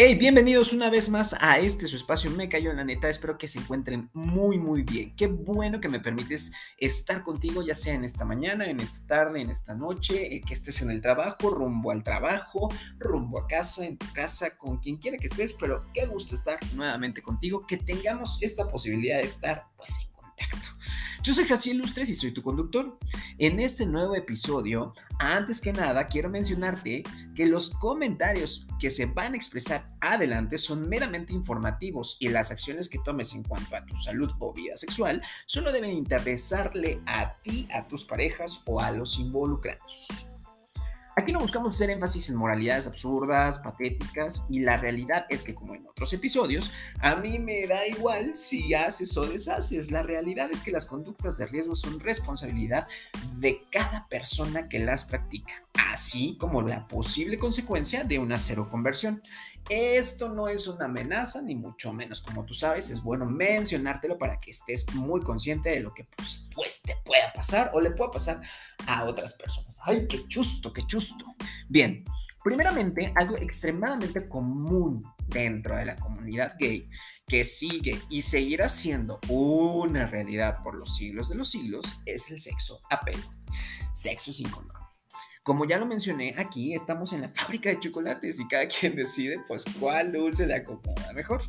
Hey, 0.00 0.14
bienvenidos 0.14 0.72
una 0.72 0.90
vez 0.90 1.08
más 1.08 1.34
a 1.40 1.58
este 1.58 1.88
su 1.88 1.96
espacio 1.96 2.30
Me 2.30 2.48
Cayó 2.48 2.70
en 2.70 2.76
la 2.76 2.84
Neta. 2.84 3.08
Espero 3.08 3.36
que 3.36 3.48
se 3.48 3.58
encuentren 3.58 4.08
muy, 4.12 4.56
muy 4.56 4.84
bien. 4.84 5.12
Qué 5.16 5.26
bueno 5.26 5.80
que 5.80 5.88
me 5.88 5.98
permites 5.98 6.52
estar 6.78 7.24
contigo, 7.24 7.62
ya 7.62 7.74
sea 7.74 7.94
en 7.94 8.04
esta 8.04 8.24
mañana, 8.24 8.66
en 8.66 8.78
esta 8.78 9.04
tarde, 9.08 9.40
en 9.40 9.50
esta 9.50 9.74
noche, 9.74 10.36
eh, 10.36 10.40
que 10.40 10.54
estés 10.54 10.82
en 10.82 10.92
el 10.92 11.02
trabajo, 11.02 11.50
rumbo 11.50 11.90
al 11.90 12.04
trabajo, 12.04 12.72
rumbo 13.00 13.40
a 13.40 13.48
casa, 13.48 13.86
en 13.86 13.98
tu 13.98 14.06
casa, 14.12 14.56
con 14.56 14.78
quien 14.78 14.98
quiera 14.98 15.18
que 15.18 15.26
estés. 15.26 15.52
Pero 15.54 15.82
qué 15.92 16.06
gusto 16.06 16.36
estar 16.36 16.60
nuevamente 16.74 17.20
contigo, 17.20 17.66
que 17.66 17.78
tengamos 17.78 18.38
esta 18.40 18.68
posibilidad 18.68 19.18
de 19.18 19.24
estar 19.24 19.66
pues 19.76 19.98
en 20.00 20.12
contacto. 20.12 20.77
Yo 21.28 21.34
soy 21.34 21.44
Jaciel 21.44 21.76
Lustres 21.76 22.08
y 22.08 22.14
soy 22.14 22.32
tu 22.32 22.40
conductor. 22.40 22.98
En 23.36 23.60
este 23.60 23.84
nuevo 23.84 24.14
episodio, 24.14 24.94
antes 25.18 25.60
que 25.60 25.74
nada, 25.74 26.08
quiero 26.08 26.30
mencionarte 26.30 27.02
que 27.34 27.44
los 27.44 27.68
comentarios 27.68 28.66
que 28.78 28.88
se 28.88 29.04
van 29.04 29.34
a 29.34 29.36
expresar 29.36 29.92
adelante 30.00 30.56
son 30.56 30.88
meramente 30.88 31.34
informativos 31.34 32.16
y 32.18 32.30
las 32.30 32.50
acciones 32.50 32.88
que 32.88 33.00
tomes 33.00 33.34
en 33.34 33.42
cuanto 33.42 33.76
a 33.76 33.84
tu 33.84 33.94
salud 33.94 34.30
o 34.38 34.54
vida 34.54 34.74
sexual 34.78 35.22
solo 35.44 35.70
deben 35.70 35.90
interesarle 35.90 37.02
a 37.04 37.34
ti, 37.42 37.68
a 37.74 37.86
tus 37.86 38.06
parejas 38.06 38.62
o 38.64 38.80
a 38.80 38.90
los 38.90 39.18
involucrados. 39.18 40.28
Aquí 41.18 41.32
no 41.32 41.40
buscamos 41.40 41.74
hacer 41.74 41.90
énfasis 41.90 42.30
en 42.30 42.36
moralidades 42.36 42.86
absurdas, 42.86 43.58
patéticas, 43.58 44.46
y 44.48 44.60
la 44.60 44.76
realidad 44.76 45.26
es 45.28 45.42
que, 45.42 45.52
como 45.52 45.74
en 45.74 45.84
otros 45.88 46.12
episodios, 46.12 46.70
a 47.00 47.16
mí 47.16 47.40
me 47.40 47.66
da 47.66 47.84
igual 47.88 48.36
si 48.36 48.72
haces 48.72 49.16
o 49.16 49.26
deshaces. 49.26 49.90
La 49.90 50.04
realidad 50.04 50.48
es 50.52 50.60
que 50.60 50.70
las 50.70 50.86
conductas 50.86 51.36
de 51.36 51.46
riesgo 51.46 51.74
son 51.74 51.98
responsabilidad 51.98 52.86
de 53.40 53.66
cada 53.68 54.06
persona 54.06 54.68
que 54.68 54.78
las 54.78 55.06
practica, 55.06 55.54
así 55.92 56.36
como 56.38 56.62
la 56.62 56.86
posible 56.86 57.36
consecuencia 57.36 58.04
de 58.04 58.20
una 58.20 58.38
cero 58.38 58.68
conversión. 58.70 59.20
Esto 59.68 60.30
no 60.30 60.48
es 60.48 60.66
una 60.66 60.86
amenaza, 60.86 61.42
ni 61.42 61.54
mucho 61.54 61.92
menos. 61.92 62.22
Como 62.22 62.44
tú 62.44 62.54
sabes, 62.54 62.90
es 62.90 63.02
bueno 63.02 63.26
mencionártelo 63.26 64.16
para 64.16 64.40
que 64.40 64.50
estés 64.50 64.86
muy 64.94 65.20
consciente 65.20 65.70
de 65.70 65.80
lo 65.80 65.92
que 65.92 66.04
pues, 66.16 66.46
pues, 66.54 66.82
te 66.82 66.96
pueda 67.04 67.32
pasar 67.32 67.70
o 67.74 67.80
le 67.80 67.90
pueda 67.90 68.10
pasar 68.10 68.40
a 68.86 69.04
otras 69.04 69.34
personas. 69.34 69.80
¡Ay, 69.84 70.06
qué 70.08 70.26
chusto, 70.26 70.72
qué 70.72 70.86
chusto! 70.86 71.36
Bien, 71.68 72.04
primeramente, 72.42 73.12
algo 73.14 73.36
extremadamente 73.36 74.28
común 74.28 75.04
dentro 75.26 75.76
de 75.76 75.84
la 75.84 75.96
comunidad 75.96 76.54
gay 76.58 76.88
que 77.26 77.44
sigue 77.44 78.00
y 78.08 78.22
seguirá 78.22 78.68
siendo 78.68 79.20
una 79.28 80.06
realidad 80.06 80.62
por 80.62 80.74
los 80.74 80.96
siglos 80.96 81.28
de 81.28 81.34
los 81.36 81.50
siglos 81.50 82.00
es 82.06 82.30
el 82.30 82.38
sexo 82.38 82.80
a 82.90 83.00
pelo. 83.00 83.22
Sexo 83.92 84.32
sin 84.32 84.48
condón. 84.48 84.77
Como 85.48 85.64
ya 85.64 85.78
lo 85.78 85.86
mencioné, 85.86 86.34
aquí 86.36 86.74
estamos 86.74 87.14
en 87.14 87.22
la 87.22 87.30
fábrica 87.30 87.70
de 87.70 87.80
chocolates 87.80 88.38
y 88.38 88.46
cada 88.48 88.68
quien 88.68 88.94
decide 88.94 89.42
pues 89.48 89.64
cuál 89.80 90.12
dulce 90.12 90.46
le 90.46 90.56
acomoda 90.56 91.10
mejor. 91.14 91.40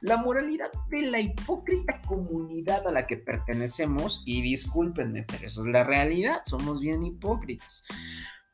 La 0.00 0.16
moralidad 0.16 0.70
de 0.88 1.10
la 1.10 1.20
hipócrita 1.20 2.00
comunidad 2.06 2.88
a 2.88 2.90
la 2.90 3.06
que 3.06 3.18
pertenecemos, 3.18 4.22
y 4.24 4.40
discúlpenme, 4.40 5.24
pero 5.24 5.44
eso 5.44 5.60
es 5.60 5.66
la 5.66 5.84
realidad, 5.84 6.40
somos 6.46 6.80
bien 6.80 7.04
hipócritas. 7.04 7.84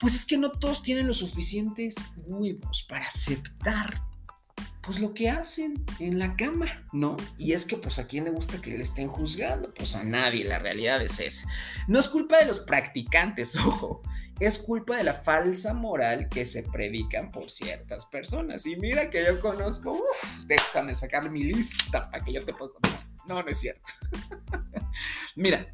Pues 0.00 0.16
es 0.16 0.27
que 0.27 0.39
no 0.39 0.50
todos 0.50 0.83
tienen 0.83 1.06
los 1.06 1.19
suficientes 1.19 1.94
huevos 2.16 2.84
para 2.88 3.06
aceptar 3.06 4.03
pues 4.85 5.01
lo 5.01 5.15
que 5.15 5.31
hacen 5.31 5.85
en 5.99 6.19
la 6.19 6.37
cama, 6.37 6.67
¿no? 6.93 7.17
Y 7.39 7.53
es 7.53 7.65
que 7.65 7.77
pues 7.77 7.99
a 7.99 8.07
quién 8.07 8.25
le 8.25 8.31
gusta 8.31 8.61
que 8.61 8.71
le 8.71 8.83
estén 8.83 9.09
juzgando, 9.09 9.73
pues 9.73 9.95
a 9.95 10.05
nadie, 10.05 10.45
la 10.45 10.59
realidad 10.59 11.03
es 11.03 11.21
esa. 11.21 11.49
No 11.89 11.99
es 11.99 12.09
culpa 12.09 12.39
de 12.39 12.47
los 12.47 12.61
practicantes, 12.61 13.57
ojo, 13.67 14.03
es 14.41 14.59
culpa 14.59 14.97
de 14.97 15.05
la 15.05 15.15
falsa 15.15 15.75
moral 15.75 16.29
que 16.29 16.45
se 16.45 16.65
predican 16.65 17.31
por 17.31 17.51
ciertas 17.51 18.05
personas. 18.07 18.67
Y 18.67 18.77
mira 18.77 19.11
que 19.11 19.25
yo 19.25 19.41
conozco, 19.41 19.93
uff, 19.93 20.44
déjame 20.47 20.94
sacar 20.94 21.31
mi 21.31 21.44
lista 21.44 22.11
para 22.11 22.25
que 22.25 22.33
yo 22.33 22.44
te 22.44 22.53
pueda 22.53 22.73
contar. 22.73 23.06
No, 23.27 23.43
no 23.43 23.49
es 23.49 23.59
cierto. 23.59 23.91
mira, 25.37 25.67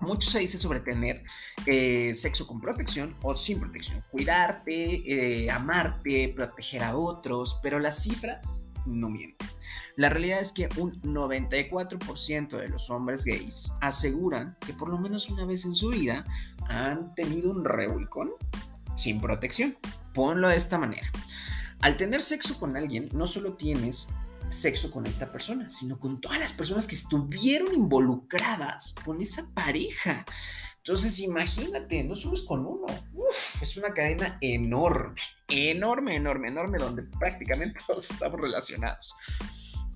mucho 0.00 0.30
se 0.30 0.40
dice 0.40 0.58
sobre 0.58 0.80
tener 0.80 1.22
eh, 1.66 2.14
sexo 2.14 2.46
con 2.46 2.60
protección 2.60 3.16
o 3.22 3.34
sin 3.34 3.60
protección, 3.60 4.02
cuidarte, 4.10 5.44
eh, 5.44 5.50
amarte, 5.50 6.32
proteger 6.34 6.82
a 6.82 6.96
otros, 6.96 7.60
pero 7.62 7.78
las 7.78 8.02
cifras 8.02 8.68
no 8.84 9.08
mienten. 9.08 9.48
La 9.96 10.10
realidad 10.10 10.40
es 10.40 10.52
que 10.52 10.68
un 10.76 10.92
94% 11.02 12.58
de 12.58 12.68
los 12.68 12.90
hombres 12.90 13.24
gays 13.24 13.72
aseguran 13.80 14.56
que 14.60 14.74
por 14.74 14.90
lo 14.90 14.98
menos 14.98 15.30
una 15.30 15.46
vez 15.46 15.64
en 15.64 15.74
su 15.74 15.88
vida 15.88 16.26
han 16.68 17.14
tenido 17.14 17.50
un 17.50 17.64
revolcón 17.64 18.30
sin 18.94 19.22
protección. 19.22 19.78
Ponlo 20.12 20.48
de 20.48 20.56
esta 20.56 20.78
manera. 20.78 21.10
Al 21.80 21.96
tener 21.96 22.20
sexo 22.20 22.58
con 22.58 22.76
alguien, 22.76 23.08
no 23.14 23.26
solo 23.26 23.54
tienes 23.54 24.08
sexo 24.48 24.90
con 24.90 25.06
esta 25.06 25.30
persona, 25.32 25.68
sino 25.70 25.98
con 25.98 26.20
todas 26.20 26.38
las 26.38 26.52
personas 26.52 26.86
que 26.86 26.94
estuvieron 26.94 27.74
involucradas 27.74 28.94
con 29.04 29.20
esa 29.20 29.48
pareja. 29.54 30.24
Entonces, 30.78 31.18
imagínate, 31.20 32.04
no 32.04 32.14
solo 32.14 32.34
es 32.34 32.42
con 32.42 32.64
uno, 32.64 32.86
es 33.60 33.76
una 33.76 33.92
cadena 33.92 34.38
enorme, 34.40 35.20
enorme, 35.48 36.14
enorme, 36.14 36.48
enorme, 36.48 36.78
donde 36.78 37.02
prácticamente 37.02 37.80
todos 37.86 38.10
estamos 38.10 38.40
relacionados. 38.40 39.14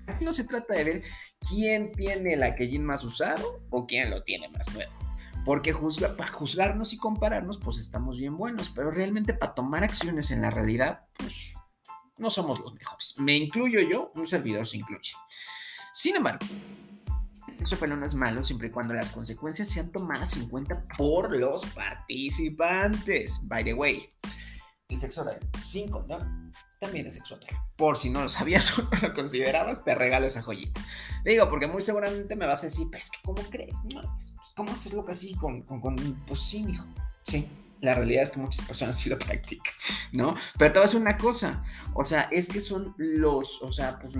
Aquí 0.07 0.25
no 0.25 0.33
se 0.33 0.43
trata 0.43 0.75
de 0.75 0.83
ver 0.83 1.03
quién 1.49 1.93
tiene 1.93 2.33
el 2.33 2.43
aquellín 2.43 2.83
más 2.83 3.03
usado 3.03 3.61
o 3.69 3.85
quién 3.87 4.09
lo 4.09 4.23
tiene 4.23 4.49
más 4.49 4.73
nuevo. 4.73 4.91
Porque 5.45 5.73
para 5.73 6.31
juzgarnos 6.31 6.93
y 6.93 6.97
compararnos, 6.97 7.57
pues 7.57 7.79
estamos 7.79 8.19
bien 8.19 8.37
buenos, 8.37 8.69
pero 8.69 8.91
realmente 8.91 9.33
para 9.33 9.55
tomar 9.55 9.83
acciones 9.83 10.29
en 10.31 10.41
la 10.41 10.51
realidad, 10.51 11.05
pues 11.17 11.55
no 12.21 12.29
somos 12.29 12.59
los 12.59 12.73
mejores. 12.73 13.15
Me 13.17 13.35
incluyo 13.35 13.81
yo, 13.81 14.11
un 14.15 14.27
servidor 14.27 14.65
se 14.65 14.77
incluye. 14.77 15.13
Sin 15.91 16.15
embargo, 16.15 16.45
el 17.59 17.67
sexo 17.67 17.87
no 17.87 18.05
es 18.05 18.13
malo 18.13 18.43
siempre 18.43 18.67
y 18.67 18.71
cuando 18.71 18.93
las 18.93 19.09
consecuencias 19.09 19.67
sean 19.67 19.91
tomadas 19.91 20.37
en 20.37 20.47
cuenta 20.47 20.83
por 20.97 21.35
los 21.35 21.65
participantes. 21.65 23.47
By 23.47 23.63
the 23.63 23.73
way, 23.73 24.07
el 24.87 24.97
sexo 24.97 25.21
oral 25.21 25.39
sin 25.57 25.89
condón 25.89 26.53
también 26.79 27.07
es 27.07 27.15
sexo 27.15 27.35
oral. 27.35 27.49
Por 27.75 27.97
si 27.97 28.11
no 28.11 28.21
lo 28.21 28.29
sabías 28.29 28.77
o 28.77 28.83
no 28.83 28.89
lo 29.01 29.13
considerabas, 29.13 29.83
te 29.83 29.95
regalo 29.95 30.27
esa 30.27 30.43
joyita. 30.43 30.79
Digo, 31.25 31.49
porque 31.49 31.67
muy 31.67 31.81
seguramente 31.81 32.35
me 32.35 32.45
vas 32.45 32.61
a 32.63 32.67
decir, 32.67 32.87
pero 32.91 33.03
es 33.03 33.11
que 33.11 33.19
¿cómo 33.23 33.41
crees? 33.49 33.79
No, 33.93 34.01
pues, 34.01 34.35
¿cómo 34.55 34.71
hacerlo 34.71 35.03
así 35.07 35.33
con, 35.35 35.63
con, 35.63 35.81
con, 35.81 35.95
pues 36.25 36.39
sí, 36.39 36.65
hijo, 36.69 36.85
sí 37.23 37.49
la 37.81 37.93
realidad 37.93 38.23
es 38.23 38.31
que 38.31 38.39
muchas 38.39 38.65
personas 38.65 38.97
sí 38.97 39.09
lo 39.09 39.17
practican, 39.17 39.73
¿no? 40.11 40.35
Pero 40.57 40.71
te 40.71 40.79
voy 40.79 40.89
a 40.91 40.97
una 40.97 41.17
cosa, 41.17 41.63
o 41.93 42.05
sea, 42.05 42.23
es 42.31 42.47
que 42.49 42.61
son 42.61 42.93
los, 42.97 43.61
o 43.61 43.71
sea, 43.71 43.99
pues 43.99 44.15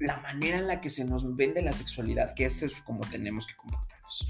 la 0.00 0.18
manera 0.18 0.58
en 0.58 0.66
la 0.66 0.80
que 0.80 0.88
se 0.88 1.04
nos 1.04 1.36
vende 1.36 1.62
la 1.62 1.72
sexualidad, 1.72 2.34
que 2.34 2.44
es 2.44 2.80
como 2.84 3.02
tenemos 3.08 3.46
que 3.46 3.54
comportarnos. 3.54 4.26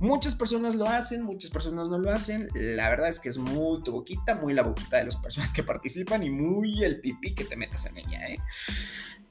Muchas 0.00 0.34
personas 0.34 0.74
lo 0.74 0.86
hacen, 0.86 1.22
muchas 1.22 1.50
personas 1.50 1.88
no 1.88 1.98
lo 1.98 2.10
hacen. 2.10 2.50
La 2.54 2.90
verdad 2.90 3.08
es 3.08 3.20
que 3.20 3.28
es 3.28 3.38
muy 3.38 3.82
tu 3.82 3.92
boquita, 3.92 4.34
muy 4.34 4.52
la 4.52 4.62
boquita 4.62 4.98
de 4.98 5.04
las 5.04 5.16
personas 5.16 5.52
que 5.52 5.62
participan 5.62 6.22
y 6.22 6.30
muy 6.30 6.82
el 6.82 7.00
pipí 7.00 7.34
que 7.34 7.44
te 7.44 7.56
metas 7.56 7.86
en 7.86 7.98
ella, 7.98 8.26
¿eh? 8.26 8.38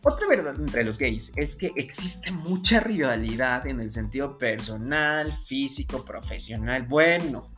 Otra 0.05 0.27
verdad 0.27 0.55
entre 0.59 0.83
los 0.83 0.97
gays 0.97 1.31
es 1.37 1.55
que 1.55 1.71
existe 1.77 2.31
mucha 2.31 2.81
rivalidad 2.81 3.65
en 3.67 3.79
el 3.79 3.89
sentido 3.89 4.37
personal, 4.37 5.31
físico, 5.31 6.03
profesional. 6.03 6.83
Bueno, 6.83 7.52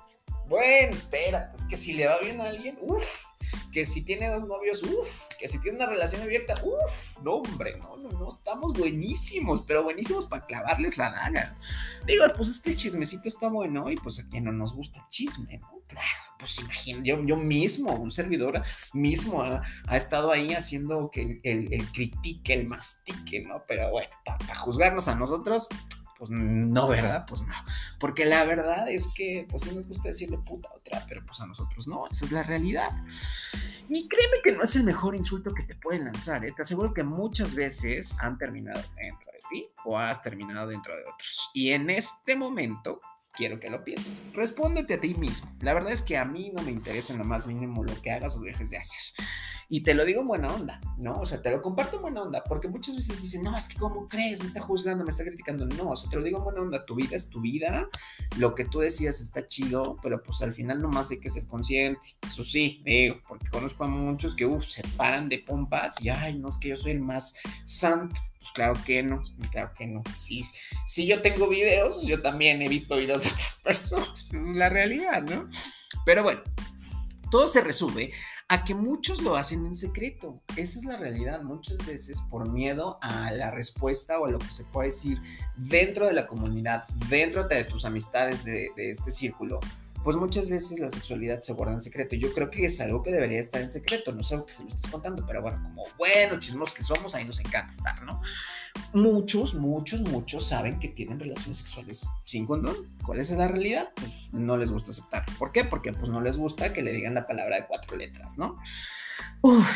bueno, 0.48 0.94
espérate, 0.94 1.56
es 1.56 1.66
que 1.66 1.78
si 1.78 1.94
le 1.94 2.08
va 2.08 2.20
bien 2.20 2.40
a 2.40 2.46
alguien, 2.46 2.78
uff, 2.82 3.26
que 3.72 3.84
si 3.86 4.06
tiene 4.06 4.30
dos 4.30 4.46
novios, 4.46 4.84
uff, 4.84 5.28
que 5.40 5.48
si 5.48 5.60
tiene 5.62 5.78
una 5.78 5.88
relación 5.88 6.22
abierta, 6.22 6.56
uff, 6.64 7.20
no, 7.22 7.36
hombre, 7.36 7.78
no, 7.78 7.98
no, 7.98 8.10
no, 8.10 8.28
estamos 8.28 8.74
buenísimos, 8.74 9.64
pero 9.64 9.84
buenísimos 9.84 10.26
para 10.26 10.46
clavarles 10.46 10.98
la 10.98 11.12
daga. 11.12 11.58
Digo, 12.06 12.26
pues 12.36 12.50
es 12.50 12.62
que 12.62 12.72
el 12.72 12.76
chismecito 12.76 13.28
está 13.28 13.50
bueno 13.50 13.90
y 13.90 13.96
pues 13.96 14.20
a 14.20 14.28
quien 14.30 14.46
no 14.46 14.52
nos 14.52 14.76
gusta 14.76 15.00
el 15.00 15.08
chisme, 15.08 15.58
¿no? 15.58 15.76
Claro, 15.88 16.08
pues 16.40 16.59
imagínate, 16.59 17.08
yo, 17.08 17.24
yo 17.24 17.38
mismo, 17.38 17.94
un 17.94 18.09
servidor 18.09 18.64
mismo 18.94 19.44
ha, 19.44 19.98
estado 19.98 20.32
ahí 20.32 20.53
haciendo 20.53 21.12
que 21.12 21.40
el, 21.44 21.91
critique, 21.91 22.53
el 22.53 22.66
mastique, 22.66 23.44
¿no? 23.44 23.64
Pero 23.68 23.91
bueno, 23.91 24.09
para 24.24 24.56
juzgarnos 24.56 25.08
a 25.08 25.16
nosotros, 25.16 25.68
pues 26.17 26.32
no, 26.32 26.88
¿verdad? 26.88 27.26
Pues 27.28 27.46
no. 27.46 27.53
Porque 28.00 28.26
la 28.26 28.44
verdad 28.44 28.90
es 28.90 29.14
que, 29.14 29.46
pues 29.50 29.64
sí 29.64 29.73
nos 29.73 29.88
gusta 29.88 30.09
decirle 30.09 30.38
puta 30.38 30.70
a 30.70 30.73
otra, 30.73 31.06
pero 31.08 31.26
pues 31.26 31.40
a 31.41 31.46
nosotros 31.46 31.88
no, 31.88 32.08
esa 32.08 32.26
es 32.26 32.32
la 32.32 32.44
realidad. 32.44 32.91
Y 33.88 34.08
créeme 34.08 34.38
que 34.44 34.53
no 34.53 34.64
es 34.64 34.76
el 34.76 34.84
mejor 34.84 35.16
insulto 35.16 35.53
que 35.53 35.64
te 35.64 35.76
pueden 35.76 36.06
lanzar, 36.06 36.46
¿eh? 36.46 36.53
Te 36.56 36.62
aseguro 36.62 36.94
que 36.94 37.03
muchas 37.03 37.53
veces 37.53 38.16
han 38.20 38.38
terminado 38.38 38.82
dentro 38.96 39.32
de 39.32 39.40
ti 39.50 39.67
o 39.84 39.97
has 39.97 40.23
terminado 40.23 40.67
dentro 40.67 40.96
de 40.96 41.03
otros. 41.03 41.52
Y 41.53 41.72
en 41.72 41.90
este 41.90 42.35
momento, 42.35 43.00
quiero 43.35 43.59
que 43.59 43.70
lo 43.70 43.84
pienses. 43.84 44.28
Respóndete 44.34 44.96
a 44.96 44.99
ti 44.99 45.14
mismo. 45.16 45.52
La 45.61 45.73
verdad 45.73 45.91
es 45.91 46.02
que 46.02 46.17
a 46.17 46.26
mí 46.26 46.52
no 46.55 46.64
me 46.64 46.72
interesa 46.72 47.14
en 47.14 47.20
lo 47.20 47.26
más 47.26 47.47
mínimo 47.47 47.84
lo 47.84 48.02
que 48.02 48.11
hagas 48.11 48.35
o 48.35 48.41
dejes 48.41 48.70
de 48.70 48.78
hacer. 48.78 49.26
Y 49.67 49.82
te 49.82 49.96
lo 49.96 50.05
digo 50.05 50.22
en 50.22 50.28
buena 50.28 50.53
onda, 50.53 50.79
¿no? 50.97 51.20
O 51.20 51.26
sea, 51.26 51.41
te 51.41 51.49
lo 51.49 51.61
comparto 51.61 51.96
en 51.96 52.03
buena 52.03 52.22
onda, 52.22 52.43
porque 52.43 52.67
muchas 52.67 52.96
veces 52.96 53.20
dicen, 53.22 53.41
no, 53.41 53.58
es 53.58 53.67
que 53.67 53.78
¿cómo 53.78 54.08
crees? 54.08 54.40
Me 54.40 54.46
está 54.46 54.61
juzgando, 54.61 55.03
me 55.03 55.09
está 55.09 55.23
criticando. 55.23 55.66
No, 55.66 55.90
o 55.90 55.96
sea, 55.96 56.09
te 56.09 56.17
lo 56.17 56.23
digo 56.23 56.37
en 56.37 56.43
buena 56.43 56.61
onda, 56.61 56.85
tu 56.85 56.93
vida 56.93 57.16
es 57.16 57.29
tu 57.29 57.41
vida, 57.41 57.90
lo 58.37 58.53
que 58.53 58.66
tú 58.66 58.79
decías 58.79 59.22
está 59.22 59.47
chido, 59.47 59.97
pero 60.03 60.22
pues 60.22 60.41
al 60.43 60.53
final 60.53 60.81
nomás 60.81 61.09
hay 61.09 61.20
que 61.20 61.29
ser 61.29 61.47
consciente. 61.47 62.16
Eso 62.26 62.43
sí, 62.43 62.84
digo, 62.85 63.20
porque 63.28 63.49
conozco 63.49 63.85
a 63.85 63.88
muchos 63.88 64.35
que, 64.35 64.46
uff, 64.46 64.66
se 64.66 64.84
paran 64.97 65.29
de 65.29 65.40
pompas 65.40 65.99
y, 66.02 66.09
ay, 66.09 66.38
no, 66.38 66.49
es 66.49 66.59
que 66.59 66.70
yo 66.70 66.76
soy 66.76 66.91
el 66.91 67.02
más 67.02 67.35
santo. 67.66 68.22
Pues 68.46 68.52
claro 68.53 68.80
que 68.86 69.02
no, 69.02 69.24
claro 69.52 69.72
que 69.76 69.88
no. 69.88 70.03
Si, 70.14 70.44
si 70.86 71.08
yo 71.08 71.24
tengo 71.24 71.47
videos, 71.47 72.06
yo 72.06 72.22
también 72.22 72.62
he 72.62 72.70
visto 72.70 72.96
videos 72.96 73.24
de 73.24 73.30
otras 73.30 73.62
personas. 73.64 74.32
Esa 74.32 74.38
es 74.38 74.56
la 74.56 74.70
realidad, 74.70 75.24
¿no? 75.24 75.50
Pero 76.06 76.22
bueno, 76.22 76.44
todo 77.32 77.47
se 77.47 77.62
resume 77.62 78.12
a 78.47 78.64
que 78.64 78.76
muchos 78.76 79.24
lo 79.24 79.36
hacen 79.36 79.66
en 79.66 79.74
secreto. 79.74 80.44
Esa 80.58 80.78
es 80.78 80.86
la 80.86 80.97
realidad. 80.97 81.42
Muchas 81.42 81.84
veces 81.88 82.22
por 82.30 82.47
miedo 82.52 83.00
a 83.02 83.32
la 83.32 83.50
respuesta 83.50 84.20
o 84.20 84.28
a 84.28 84.32
lo 84.32 84.38
que 84.38 84.52
se 84.52 84.66
puede 84.66 84.90
decir 84.90 85.20
dentro 85.56 86.06
de 86.06 86.14
la 86.14 86.28
comunidad, 86.28 86.88
dentro 87.09 87.48
de 87.48 87.64
tus 87.64 87.84
amistades 87.84 88.46
de, 88.46 88.70
de 88.76 88.91
este 88.91 89.09
círculo, 89.09 89.59
pues 90.05 90.17
muchas 90.17 90.49
veces 90.49 90.79
la 90.79 90.91
sexualidad 90.91 91.41
se 91.41 91.53
guarda 91.53 91.73
en 91.73 91.81
secreto. 91.81 92.16
Yo 92.16 92.31
creo 92.31 92.52
que 92.52 92.66
es 92.66 92.79
algo 92.79 93.02
que 93.02 93.11
debería 93.11 93.40
estar 93.40 93.59
en 93.59 93.72
secreto, 93.72 94.11
no 94.11 94.22
es 94.22 94.31
algo 94.31 94.46
que 94.46 94.53
se 94.53 94.63
lo 94.63 94.69
estés 94.69 94.91
contando, 94.91 95.25
pero 95.25 95.41
bueno, 95.41 95.59
como 95.63 95.84
buenos 95.97 96.37
chismos 96.41 96.72
que 96.72 96.84
somos, 96.84 97.16
ahí 97.16 97.25
nos 97.25 97.40
encanta 97.40 97.73
estar, 97.73 98.03
¿no? 98.03 98.22
Muchos, 98.93 99.55
muchos, 99.55 100.02
muchos 100.02 100.47
saben 100.47 100.78
que 100.78 100.90
tienen 100.90 101.19
relaciones 101.19 101.57
sexuales 101.57 102.07
sin 102.23 102.46
condón. 102.46 102.75
¿Cuál 103.03 103.19
es 103.19 103.31
la 103.31 103.47
realidad? 103.47 103.90
Pues 103.96 104.29
no 104.31 104.57
les 104.57 104.69
gusta 104.69 104.91
aceptar. 104.91 105.25
¿Por 105.40 105.52
qué? 105.52 105.63
Porque 105.63 105.91
pues 105.91 106.11
no 106.11 106.22
les 106.22 106.37
gusta 106.37 106.72
que 106.72 106.84
le 106.84 106.93
digan 106.93 107.16
la 107.16 107.25
palabra 107.25 107.55
de 107.55 107.66
cuatro 107.66 107.97
letras, 107.97 108.37
¿no? 108.37 108.57
Uf, 109.41 109.67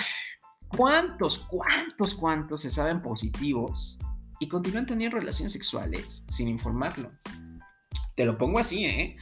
¿cuántos, 0.67 1.39
cuántos, 1.39 2.13
cuántos 2.13 2.61
se 2.61 2.69
saben 2.69 3.01
positivos 3.01 3.97
y 4.39 4.47
continúan 4.47 4.85
teniendo 4.85 5.17
relaciones 5.17 5.53
sexuales 5.53 6.23
sin 6.27 6.47
informarlo? 6.49 7.09
Te 8.13 8.25
lo 8.25 8.37
pongo 8.37 8.59
así, 8.59 8.85
¿eh? 8.85 9.17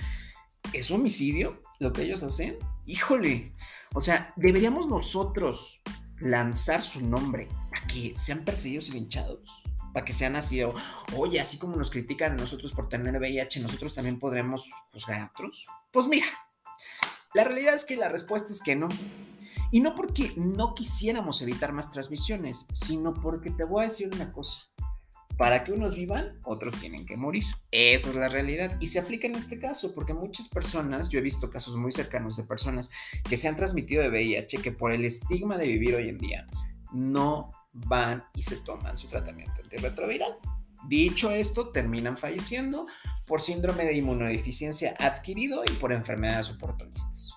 ¿Es 0.77 0.91
homicidio 0.91 1.59
lo 1.79 1.91
que 1.91 2.03
ellos 2.03 2.21
hacen? 2.21 2.59
Híjole, 2.85 3.55
o 3.95 3.99
sea, 3.99 4.31
deberíamos 4.35 4.85
nosotros 4.85 5.81
lanzar 6.19 6.83
su 6.83 7.03
nombre 7.03 7.47
para 7.71 7.87
que 7.87 8.13
sean 8.15 8.45
perseguidos 8.45 8.89
y 8.89 8.91
linchados, 8.91 9.39
para 9.91 10.05
que 10.05 10.13
sean 10.13 10.35
así, 10.35 10.61
oye, 11.15 11.41
así 11.41 11.57
como 11.57 11.77
nos 11.77 11.89
critican 11.89 12.33
a 12.33 12.35
nosotros 12.35 12.73
por 12.73 12.89
tener 12.89 13.17
VIH, 13.17 13.59
nosotros 13.59 13.95
también 13.95 14.19
podremos 14.19 14.69
juzgar 14.93 15.19
a 15.19 15.31
otros. 15.33 15.65
Pues 15.91 16.07
mira, 16.07 16.27
la 17.33 17.43
realidad 17.43 17.73
es 17.73 17.83
que 17.83 17.97
la 17.97 18.09
respuesta 18.09 18.51
es 18.51 18.61
que 18.61 18.75
no. 18.75 18.87
Y 19.71 19.79
no 19.79 19.95
porque 19.95 20.31
no 20.35 20.75
quisiéramos 20.75 21.41
evitar 21.41 21.73
más 21.73 21.89
transmisiones, 21.89 22.67
sino 22.71 23.15
porque 23.15 23.49
te 23.49 23.63
voy 23.63 23.83
a 23.83 23.87
decir 23.87 24.11
una 24.13 24.31
cosa 24.31 24.67
para 25.37 25.63
que 25.63 25.71
unos 25.71 25.95
vivan, 25.95 26.39
otros 26.43 26.75
tienen 26.77 27.05
que 27.05 27.15
morir. 27.15 27.43
Esa 27.71 28.09
es 28.09 28.15
la 28.15 28.27
realidad. 28.27 28.77
Y 28.79 28.87
se 28.87 28.99
aplica 28.99 29.27
en 29.27 29.35
este 29.35 29.59
caso, 29.59 29.93
porque 29.93 30.13
muchas 30.13 30.49
personas, 30.49 31.09
yo 31.09 31.19
he 31.19 31.21
visto 31.21 31.49
casos 31.49 31.75
muy 31.77 31.91
cercanos 31.91 32.37
de 32.37 32.43
personas 32.43 32.89
que 33.27 33.37
se 33.37 33.47
han 33.47 33.55
transmitido 33.55 34.01
de 34.01 34.09
VIH, 34.09 34.57
que 34.57 34.71
por 34.71 34.91
el 34.91 35.05
estigma 35.05 35.57
de 35.57 35.67
vivir 35.67 35.95
hoy 35.95 36.09
en 36.09 36.17
día, 36.17 36.47
no 36.91 37.51
van 37.71 38.23
y 38.33 38.41
se 38.41 38.57
toman 38.57 38.97
su 38.97 39.07
tratamiento 39.07 39.61
antirretroviral. 39.61 40.37
Dicho 40.87 41.29
esto, 41.31 41.69
terminan 41.69 42.17
falleciendo 42.17 42.85
por 43.27 43.41
síndrome 43.41 43.85
de 43.85 43.93
inmunodeficiencia 43.93 44.95
adquirido 44.99 45.63
y 45.69 45.73
por 45.73 45.91
enfermedades 45.91 46.49
oportunistas 46.51 47.36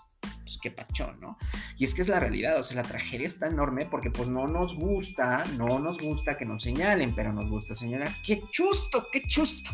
pues 0.51 0.59
qué 0.61 0.71
pachón, 0.73 1.21
¿no? 1.21 1.39
Y 1.79 1.85
es 1.85 1.95
que 1.95 2.03
es 2.03 2.09
la 2.09 2.19
realidad, 2.19 2.59
o 2.59 2.63
sea, 2.65 2.83
la 2.83 2.89
tragedia 2.89 3.27
está 3.27 3.47
enorme 3.47 3.87
porque 3.87 4.11
pues 4.11 4.29
no 4.29 4.49
nos 4.49 4.75
gusta, 4.75 5.45
no 5.57 5.79
nos 5.79 5.99
gusta 5.99 6.37
que 6.37 6.45
nos 6.45 6.65
señalen, 6.65 7.15
pero 7.15 7.33
nos 7.33 7.49
gusta 7.49 7.73
señalar. 7.73 8.13
¡Qué 8.25 8.43
chusto, 8.51 9.07
qué 9.13 9.23
chusto! 9.23 9.71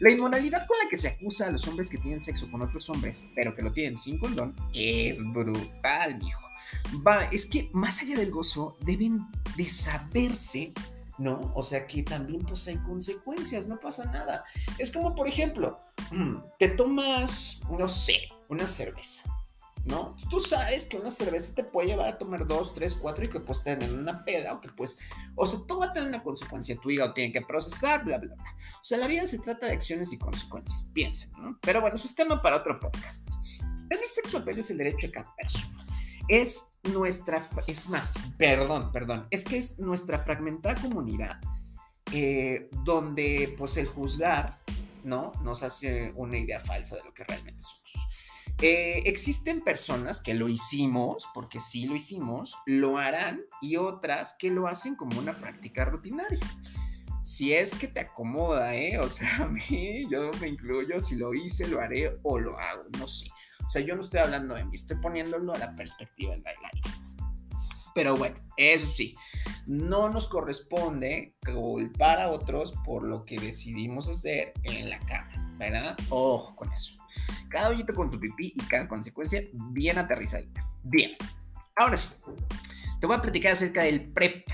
La 0.00 0.10
inmoralidad 0.10 0.66
con 0.66 0.78
la 0.82 0.88
que 0.88 0.96
se 0.96 1.08
acusa 1.08 1.48
a 1.48 1.50
los 1.50 1.68
hombres 1.68 1.90
que 1.90 1.98
tienen 1.98 2.20
sexo 2.20 2.50
con 2.50 2.62
otros 2.62 2.88
hombres, 2.88 3.28
pero 3.34 3.54
que 3.54 3.60
lo 3.60 3.74
tienen 3.74 3.98
sin 3.98 4.18
condón, 4.18 4.54
es 4.72 5.22
brutal, 5.32 6.18
mijo. 6.18 6.42
Va, 7.06 7.24
es 7.24 7.46
que 7.46 7.68
más 7.74 8.00
allá 8.00 8.16
del 8.16 8.30
gozo, 8.30 8.78
deben 8.86 9.26
de 9.56 9.68
saberse 9.68 10.72
¿no? 11.18 11.52
O 11.54 11.62
sea 11.62 11.86
que 11.86 12.02
también 12.02 12.44
pues 12.44 12.68
hay 12.68 12.76
consecuencias, 12.78 13.68
no 13.68 13.78
pasa 13.80 14.04
nada. 14.12 14.44
Es 14.78 14.92
como, 14.92 15.14
por 15.14 15.28
ejemplo, 15.28 15.80
te 16.58 16.68
tomas, 16.68 17.62
no 17.70 17.88
sé, 17.88 18.28
una 18.48 18.66
cerveza, 18.66 19.22
¿no? 19.86 20.16
Tú 20.28 20.40
sabes 20.40 20.86
que 20.86 20.96
una 20.96 21.10
cerveza 21.10 21.54
te 21.54 21.62
puede 21.62 21.88
llevar 21.88 22.08
a 22.08 22.18
tomar 22.18 22.46
dos, 22.46 22.74
tres, 22.74 22.96
cuatro 22.96 23.24
y 23.24 23.30
que 23.30 23.40
puedes 23.40 23.62
tener 23.62 23.92
una 23.92 24.24
peda 24.24 24.54
o 24.54 24.60
que 24.60 24.68
pues, 24.68 24.98
o 25.36 25.46
sea, 25.46 25.60
todo 25.66 25.78
va 25.78 25.86
a 25.86 25.92
tener 25.92 26.08
una 26.08 26.22
consecuencia, 26.22 26.76
tu 26.76 26.90
hígado 26.90 27.14
tiene 27.14 27.32
que 27.32 27.42
procesar, 27.42 28.04
bla, 28.04 28.18
bla, 28.18 28.34
bla. 28.34 28.56
O 28.74 28.84
sea, 28.84 28.98
la 28.98 29.06
vida 29.06 29.26
se 29.26 29.38
trata 29.38 29.66
de 29.66 29.72
acciones 29.72 30.12
y 30.12 30.18
consecuencias, 30.18 30.90
piensen, 30.92 31.30
¿no? 31.38 31.56
Pero 31.62 31.80
bueno, 31.80 31.96
eso 31.96 32.06
es 32.06 32.14
tema 32.14 32.42
para 32.42 32.56
otro 32.56 32.78
podcast. 32.80 33.30
Tener 33.88 34.10
sexo 34.10 34.42
bello 34.44 34.60
es 34.60 34.70
el 34.70 34.78
derecho 34.78 35.06
de 35.06 35.12
cada 35.12 35.34
persona. 35.36 35.86
Es 36.28 36.74
nuestra, 36.82 37.40
es 37.68 37.88
más, 37.88 38.18
perdón, 38.36 38.90
perdón, 38.90 39.28
es 39.30 39.44
que 39.44 39.56
es 39.56 39.78
nuestra 39.78 40.18
fragmentada 40.18 40.74
comunidad 40.80 41.40
eh, 42.12 42.68
donde 42.84 43.54
pues 43.56 43.76
el 43.76 43.86
juzgar, 43.86 44.58
¿no? 45.04 45.30
Nos 45.42 45.62
hace 45.62 46.12
una 46.16 46.38
idea 46.38 46.58
falsa 46.58 46.96
de 46.96 47.04
lo 47.04 47.14
que 47.14 47.22
realmente 47.22 47.62
somos. 47.62 48.08
Eh, 48.62 49.02
existen 49.04 49.62
personas 49.62 50.22
que 50.22 50.34
lo 50.34 50.48
hicimos, 50.48 51.28
porque 51.34 51.60
sí 51.60 51.86
lo 51.86 51.94
hicimos, 51.94 52.56
lo 52.66 52.96
harán 52.96 53.42
y 53.60 53.76
otras 53.76 54.34
que 54.38 54.50
lo 54.50 54.66
hacen 54.66 54.96
como 54.96 55.18
una 55.18 55.38
práctica 55.38 55.84
rutinaria. 55.84 56.40
Si 57.22 57.52
es 57.52 57.74
que 57.74 57.88
te 57.88 58.00
acomoda, 58.00 58.74
¿eh? 58.74 58.98
O 58.98 59.08
sea, 59.08 59.36
a 59.42 59.48
mí, 59.48 60.06
yo 60.10 60.30
me 60.40 60.48
incluyo, 60.48 61.00
si 61.00 61.16
lo 61.16 61.34
hice, 61.34 61.68
lo 61.68 61.80
haré 61.80 62.14
o 62.22 62.38
lo 62.38 62.58
hago, 62.58 62.84
no 62.98 63.06
sé. 63.06 63.28
O 63.64 63.68
sea, 63.68 63.82
yo 63.82 63.96
no 63.96 64.02
estoy 64.02 64.20
hablando 64.20 64.54
de 64.54 64.64
mí, 64.64 64.74
estoy 64.74 64.96
poniéndolo 64.98 65.52
a 65.52 65.58
la 65.58 65.74
perspectiva 65.74 66.32
del 66.32 66.42
bailarín. 66.42 66.82
Pero 67.96 68.14
bueno, 68.16 68.36
eso 68.56 68.86
sí, 68.86 69.16
no 69.66 70.08
nos 70.10 70.28
corresponde 70.28 71.34
culpar 71.44 72.20
a 72.20 72.28
otros 72.28 72.74
por 72.84 73.02
lo 73.02 73.24
que 73.24 73.40
decidimos 73.40 74.08
hacer 74.08 74.52
en 74.64 74.90
la 74.90 75.00
cama, 75.00 75.45
¿verdad? 75.56 75.96
Ojo 76.10 76.54
con 76.54 76.72
eso. 76.72 76.96
Cada 77.48 77.70
hoyito 77.70 77.94
con 77.94 78.10
su 78.10 78.20
pipí 78.20 78.54
y 78.56 78.62
cada 78.64 78.88
consecuencia 78.88 79.42
bien 79.52 79.98
aterrizadita. 79.98 80.68
Bien, 80.82 81.12
ahora 81.76 81.96
sí. 81.96 82.14
Te 83.00 83.06
voy 83.06 83.16
a 83.16 83.22
platicar 83.22 83.52
acerca 83.52 83.82
del 83.82 84.12
PrEP. 84.12 84.46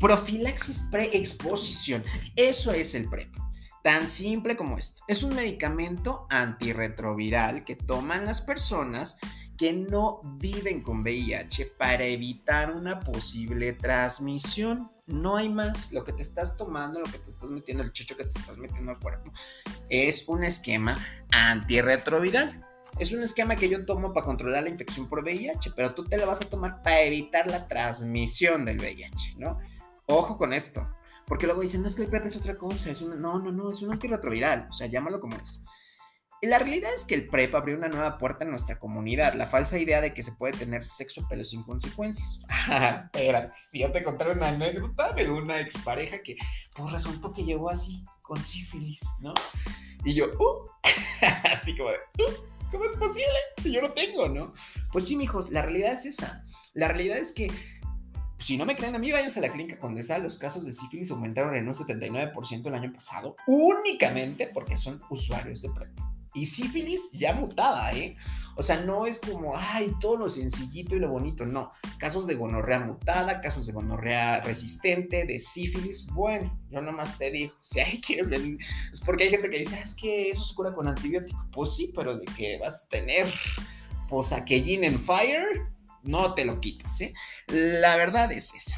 Profilaxis 0.00 0.88
preexposición. 0.90 2.02
Eso 2.34 2.72
es 2.72 2.94
el 2.94 3.08
PrEP. 3.08 3.32
Tan 3.82 4.08
simple 4.08 4.56
como 4.56 4.78
esto. 4.78 5.02
Es 5.08 5.22
un 5.22 5.34
medicamento 5.34 6.26
antirretroviral 6.30 7.64
que 7.64 7.76
toman 7.76 8.24
las 8.24 8.40
personas 8.40 9.18
que 9.56 9.72
no 9.72 10.20
viven 10.38 10.82
con 10.82 11.02
VIH 11.02 11.66
para 11.78 12.04
evitar 12.04 12.74
una 12.74 13.00
posible 13.00 13.72
transmisión. 13.74 14.90
No 15.06 15.36
hay 15.36 15.48
más. 15.48 15.92
Lo 15.92 16.04
que 16.04 16.12
te 16.12 16.22
estás 16.22 16.56
tomando, 16.56 17.00
lo 17.00 17.06
que 17.06 17.18
te 17.18 17.30
estás 17.30 17.50
metiendo, 17.50 17.82
el 17.82 17.92
chucho 17.92 18.16
que 18.16 18.24
te 18.24 18.38
estás 18.38 18.56
metiendo 18.58 18.92
al 18.92 18.98
cuerpo, 18.98 19.32
es 19.88 20.28
un 20.28 20.44
esquema 20.44 20.98
antirretroviral. 21.30 22.66
Es 22.98 23.12
un 23.12 23.22
esquema 23.22 23.56
que 23.56 23.68
yo 23.68 23.84
tomo 23.84 24.12
para 24.12 24.24
controlar 24.24 24.62
la 24.62 24.68
infección 24.68 25.08
por 25.08 25.24
VIH, 25.24 25.72
pero 25.74 25.94
tú 25.94 26.04
te 26.04 26.16
lo 26.16 26.28
vas 26.28 26.40
a 26.42 26.48
tomar 26.48 26.80
para 26.80 27.02
evitar 27.02 27.48
la 27.48 27.66
transmisión 27.66 28.64
del 28.64 28.78
VIH, 28.78 29.34
¿no? 29.36 29.58
Ojo 30.06 30.36
con 30.38 30.52
esto, 30.52 30.88
porque 31.26 31.46
luego 31.46 31.62
dicen, 31.62 31.82
no 31.82 31.88
es 31.88 31.96
que 31.96 32.02
el 32.02 32.08
PrEP 32.08 32.26
es 32.26 32.36
otra 32.36 32.54
cosa, 32.54 32.90
es 32.90 33.02
un, 33.02 33.20
no, 33.20 33.40
no, 33.40 33.50
no, 33.50 33.72
es 33.72 33.82
un 33.82 33.92
antirretroviral, 33.92 34.68
o 34.70 34.72
sea, 34.72 34.86
llámalo 34.86 35.18
como 35.18 35.34
es. 35.34 35.62
La 36.46 36.58
realidad 36.58 36.92
es 36.94 37.04
que 37.04 37.14
el 37.14 37.26
PrEP 37.26 37.54
abrió 37.54 37.76
una 37.76 37.88
nueva 37.88 38.18
puerta 38.18 38.44
en 38.44 38.50
nuestra 38.50 38.78
comunidad, 38.78 39.34
la 39.34 39.46
falsa 39.46 39.78
idea 39.78 40.00
de 40.00 40.12
que 40.12 40.22
se 40.22 40.32
puede 40.32 40.52
tener 40.52 40.82
sexo 40.82 41.26
pero 41.28 41.44
sin 41.44 41.62
consecuencias. 41.62 42.42
Espérate, 43.14 43.56
si 43.64 43.80
yo 43.80 43.90
te 43.92 44.02
contaré 44.02 44.32
una 44.32 44.48
anécdota 44.48 45.12
de 45.12 45.30
una 45.30 45.60
expareja 45.60 46.18
que 46.22 46.36
pues 46.74 46.92
resultó 46.92 47.32
que 47.32 47.44
llegó 47.44 47.70
así, 47.70 48.04
con 48.22 48.42
sífilis, 48.42 49.02
¿no? 49.20 49.32
Y 50.04 50.14
yo, 50.14 50.26
uh, 50.26 50.68
así 51.52 51.76
como 51.76 51.90
de, 51.90 51.96
uh, 51.96 52.70
¿cómo 52.70 52.84
es 52.84 52.92
posible? 52.92 53.38
Si 53.62 53.72
yo 53.72 53.80
lo 53.80 53.92
tengo, 53.92 54.28
¿no? 54.28 54.52
Pues 54.92 55.06
sí, 55.06 55.16
mijos, 55.16 55.50
la 55.50 55.62
realidad 55.62 55.92
es 55.92 56.06
esa. 56.06 56.44
La 56.74 56.88
realidad 56.88 57.18
es 57.18 57.32
que 57.32 57.50
si 58.38 58.56
no 58.58 58.66
me 58.66 58.76
creen 58.76 58.94
a 58.94 58.98
mí, 58.98 59.10
váyanse 59.12 59.38
a 59.38 59.42
la 59.42 59.52
clínica 59.52 59.78
Condesa. 59.78 60.18
Los 60.18 60.36
casos 60.38 60.66
de 60.66 60.72
sífilis 60.72 61.10
aumentaron 61.10 61.54
en 61.54 61.66
un 61.66 61.74
79% 61.74 62.66
el 62.66 62.74
año 62.74 62.92
pasado, 62.92 63.36
únicamente 63.46 64.50
porque 64.52 64.76
son 64.76 65.00
usuarios 65.08 65.62
de 65.62 65.70
PrEP. 65.70 66.13
Y 66.34 66.46
sífilis 66.46 67.10
ya 67.12 67.32
mutada, 67.32 67.92
¿eh? 67.92 68.16
O 68.56 68.62
sea, 68.62 68.80
no 68.80 69.06
es 69.06 69.20
como, 69.20 69.54
ay, 69.56 69.92
todo 70.00 70.16
lo 70.16 70.28
sencillito 70.28 70.94
y 70.94 71.00
lo 71.00 71.08
bonito, 71.08 71.44
no. 71.46 71.70
Casos 71.98 72.26
de 72.26 72.34
gonorrea 72.34 72.80
mutada, 72.80 73.40
casos 73.40 73.66
de 73.66 73.72
gonorrea 73.72 74.40
resistente, 74.40 75.24
de 75.24 75.38
sífilis, 75.38 76.06
bueno, 76.06 76.60
yo 76.70 76.80
nomás 76.80 77.18
te 77.18 77.30
digo, 77.30 77.54
si 77.60 77.80
hay 77.80 78.00
quieres 78.00 78.28
ver, 78.30 78.40
es 78.92 79.00
porque 79.00 79.24
hay 79.24 79.30
gente 79.30 79.50
que 79.50 79.58
dice, 79.58 79.80
es 79.80 79.94
que 79.94 80.30
eso 80.30 80.44
se 80.44 80.54
cura 80.54 80.74
con 80.74 80.88
antibiótico. 80.88 81.44
Pues 81.52 81.74
sí, 81.74 81.92
pero 81.94 82.16
de 82.16 82.26
que 82.36 82.58
vas 82.58 82.84
a 82.84 82.88
tener 82.88 83.32
posaquellín 84.08 84.84
en 84.84 85.00
fire, 85.00 85.46
no 86.02 86.34
te 86.34 86.44
lo 86.44 86.60
quitas, 86.60 87.00
¿eh? 87.00 87.14
La 87.48 87.96
verdad 87.96 88.30
es 88.32 88.54
esa. 88.54 88.76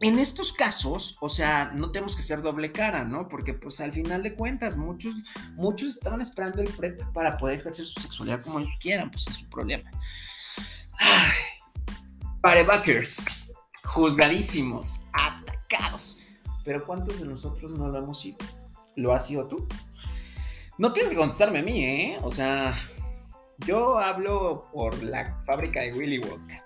En 0.00 0.20
estos 0.20 0.52
casos, 0.52 1.16
o 1.20 1.28
sea, 1.28 1.72
no 1.74 1.90
tenemos 1.90 2.14
que 2.14 2.22
ser 2.22 2.40
doble 2.40 2.70
cara, 2.70 3.04
¿no? 3.04 3.26
Porque 3.26 3.52
pues 3.52 3.80
al 3.80 3.92
final 3.92 4.22
de 4.22 4.34
cuentas, 4.34 4.76
muchos, 4.76 5.14
muchos 5.54 5.88
estaban 5.88 6.20
esperando 6.20 6.62
el 6.62 6.68
PrEP 6.68 7.00
para 7.12 7.36
poder 7.36 7.58
ejercer 7.58 7.84
su 7.84 8.00
sexualidad 8.00 8.40
como 8.42 8.60
ellos 8.60 8.78
quieran, 8.80 9.10
pues 9.10 9.26
es 9.26 9.34
su 9.34 9.48
problema. 9.48 9.90
Ay, 10.98 11.32
parebackers, 12.40 13.50
juzgadísimos, 13.84 15.06
atacados. 15.12 16.20
Pero 16.64 16.86
¿cuántos 16.86 17.20
de 17.20 17.26
nosotros 17.26 17.72
no 17.72 17.88
lo 17.88 17.98
hemos 17.98 18.20
sido? 18.20 18.38
¿Lo 18.94 19.12
has 19.12 19.26
sido 19.26 19.48
tú? 19.48 19.66
No 20.78 20.92
tienes 20.92 21.10
que 21.10 21.16
contestarme 21.16 21.58
a 21.58 21.62
mí, 21.62 21.84
¿eh? 21.84 22.20
O 22.22 22.30
sea, 22.30 22.72
yo 23.66 23.98
hablo 23.98 24.68
por 24.72 25.02
la 25.02 25.42
fábrica 25.44 25.80
de 25.80 25.92
Willy 25.92 26.20
Wonka. 26.20 26.64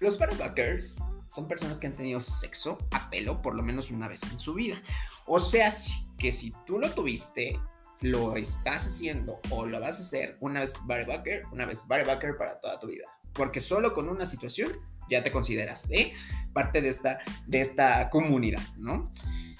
Los 0.00 0.18
parebackers 0.18 1.02
son 1.28 1.48
personas 1.48 1.78
que 1.78 1.86
han 1.86 1.94
tenido 1.94 2.20
sexo 2.20 2.78
a 2.90 3.10
pelo 3.10 3.42
por 3.42 3.54
lo 3.54 3.62
menos 3.62 3.90
una 3.90 4.08
vez 4.08 4.22
en 4.24 4.38
su 4.38 4.54
vida. 4.54 4.80
O 5.26 5.38
sea, 5.38 5.70
que 6.18 6.32
si 6.32 6.52
tú 6.66 6.78
lo 6.78 6.90
tuviste, 6.92 7.58
lo 8.00 8.36
estás 8.36 8.86
haciendo 8.86 9.40
o 9.50 9.66
lo 9.66 9.80
vas 9.80 9.98
a 9.98 10.02
hacer 10.02 10.36
una 10.40 10.60
vez 10.60 10.78
barebacker, 10.86 11.42
una 11.52 11.66
vez 11.66 11.86
barebacker 11.88 12.36
para 12.36 12.60
toda 12.60 12.78
tu 12.78 12.88
vida. 12.88 13.06
Porque 13.32 13.60
solo 13.60 13.92
con 13.92 14.08
una 14.08 14.26
situación 14.26 14.72
ya 15.10 15.22
te 15.22 15.30
consideras 15.30 15.90
¿eh? 15.90 16.12
parte 16.52 16.80
de 16.80 16.88
esta, 16.88 17.18
de 17.46 17.60
esta 17.60 18.10
comunidad, 18.10 18.62
¿no? 18.76 19.10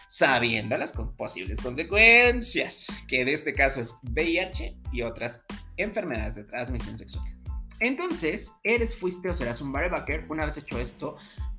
Sabiendo 0.08 0.76
las 0.78 0.92
posibles 0.92 1.60
consecuencias, 1.60 2.86
que 3.08 3.20
en 3.20 3.28
este 3.28 3.54
caso 3.54 3.80
es 3.80 4.00
VIH 4.04 4.78
y 4.92 5.02
otras 5.02 5.46
enfermedades 5.76 6.36
de 6.36 6.44
transmisión 6.44 6.96
sexual. 6.96 7.26
Entonces, 7.80 8.54
eres, 8.62 8.94
fuiste 8.94 9.28
o 9.28 9.36
serás 9.36 9.60
un 9.60 9.72
barebacker. 9.72 10.26
Una 10.30 10.46
vez 10.46 10.56
hecho 10.56 10.78
esto, 10.78 11.16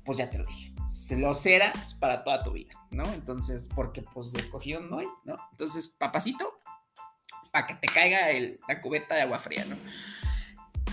pues 0.08 0.16
ya 0.16 0.30
te 0.30 0.38
lo 0.38 0.46
dije. 0.46 0.72
Se 0.88 1.18
lo 1.18 1.34
serás 1.34 1.92
para 1.92 2.24
toda 2.24 2.42
tu 2.42 2.52
vida, 2.52 2.72
¿no? 2.90 3.04
Entonces, 3.12 3.68
porque 3.74 4.00
pues 4.00 4.32
de 4.32 4.40
escogido 4.40 4.80
no 4.80 5.00
¿no? 5.26 5.36
Entonces, 5.50 5.86
papacito, 5.86 6.56
para 7.52 7.66
que 7.66 7.74
te 7.74 7.88
caiga 7.88 8.30
el, 8.30 8.58
la 8.66 8.80
cubeta 8.80 9.14
de 9.14 9.20
agua 9.20 9.38
fría, 9.38 9.66
¿no? 9.66 9.76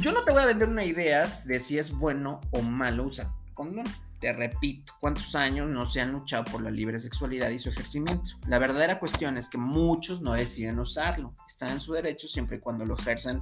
Yo 0.01 0.12
no 0.12 0.25
te 0.25 0.34
voy 0.34 0.43
a 0.43 0.48
vender 0.48 0.67
una 0.67 0.84
idea 0.84 1.25
de 1.45 1.62
si 1.62 1.77
es 1.77 1.98
bueno 1.98 2.41
o 2.51 2.62
malo 2.62 3.05
usar 3.05 3.27
condón. 3.53 3.86
Te 4.25 4.34
repito, 4.34 4.91
¿cuántos 5.00 5.36
años 5.36 5.70
no 5.70 5.86
se 5.86 6.01
han 6.01 6.12
luchado 6.12 6.46
por 6.46 6.63
la 6.63 6.72
libre 6.72 6.98
sexualidad 6.98 7.51
y 7.51 7.60
su 7.60 7.70
ejercimiento? 7.70 8.32
La 8.48 8.58
verdadera 8.58 8.98
cuestión 8.98 9.38
es 9.38 9.48
que 9.48 9.60
muchos 9.60 10.22
no 10.22 10.34
deciden 10.34 10.79
usarlo. 10.79 11.36
Están 11.48 11.74
en 11.74 11.79
su 11.79 11.94
derecho 11.94 12.27
siempre 12.27 12.58
y 12.58 12.60
cuando 12.60 12.88
lo 12.88 12.98
ejerzan 12.98 13.39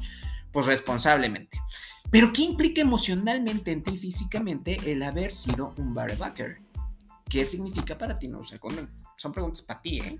pues 0.52 0.66
responsablemente. 0.66 1.58
Pero 2.12 2.34
¿qué 2.34 2.42
implica 2.42 2.82
emocionalmente 2.82 3.72
en 3.72 3.82
ti 3.82 3.98
físicamente 3.98 4.78
el 4.92 5.04
haber 5.04 5.32
sido 5.32 5.74
un 5.78 5.94
barebacker? 5.94 6.58
¿Qué 7.30 7.46
significa 7.46 7.98
para 7.98 8.20
ti 8.20 8.28
no 8.28 8.40
usar 8.40 8.60
condón? 8.60 8.92
Son 9.16 9.32
preguntas 9.32 9.62
para 9.62 9.82
ti, 9.82 10.00
¿eh? 10.02 10.20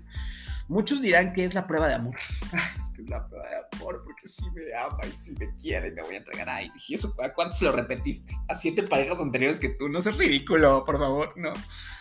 Muchos 0.68 1.02
dirán 1.02 1.32
que 1.32 1.44
es 1.44 1.54
la 1.54 1.66
prueba 1.66 1.88
de 1.88 1.94
amor. 1.94 2.16
es 2.78 2.90
que 2.94 3.02
es 3.02 3.10
la 3.10 3.26
prueba 3.26 3.46
de 3.48 3.56
amor, 3.76 4.02
porque 4.04 4.26
si 4.26 4.50
me 4.52 4.62
ama 4.74 4.98
y 5.06 5.12
si 5.12 5.36
me 5.36 5.54
quiere, 5.56 5.90
me 5.90 6.02
voy 6.02 6.14
a 6.14 6.18
entregar. 6.18 6.48
Ay, 6.48 6.70
dije, 6.74 6.94
¿eso 6.94 7.14
a 7.22 7.32
cuántos 7.32 7.60
lo 7.62 7.72
repetiste? 7.72 8.34
A 8.48 8.54
siete 8.54 8.82
parejas 8.82 9.20
anteriores 9.20 9.58
que 9.58 9.68
tú. 9.70 9.88
No 9.88 10.00
seas 10.00 10.16
ridículo, 10.16 10.84
por 10.84 10.98
favor, 10.98 11.32
no. 11.36 11.52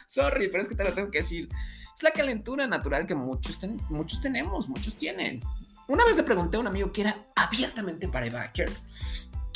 Sorry, 0.07 0.47
pero 0.47 0.63
es 0.63 0.69
que 0.69 0.75
te 0.75 0.83
lo 0.83 0.93
tengo 0.93 1.11
que 1.11 1.19
decir. 1.19 1.49
Es 1.95 2.03
la 2.03 2.11
calentura 2.11 2.65
natural 2.65 3.05
que 3.05 3.15
muchos, 3.15 3.59
muchos 3.89 4.21
tenemos, 4.21 4.69
muchos 4.69 4.97
tienen. 4.97 5.41
Una 5.87 6.05
vez 6.05 6.15
le 6.15 6.23
pregunté 6.23 6.57
a 6.57 6.61
un 6.61 6.67
amigo 6.67 6.91
que 6.93 7.01
era 7.01 7.17
abiertamente 7.35 8.07
para 8.07 8.29
backer 8.29 8.71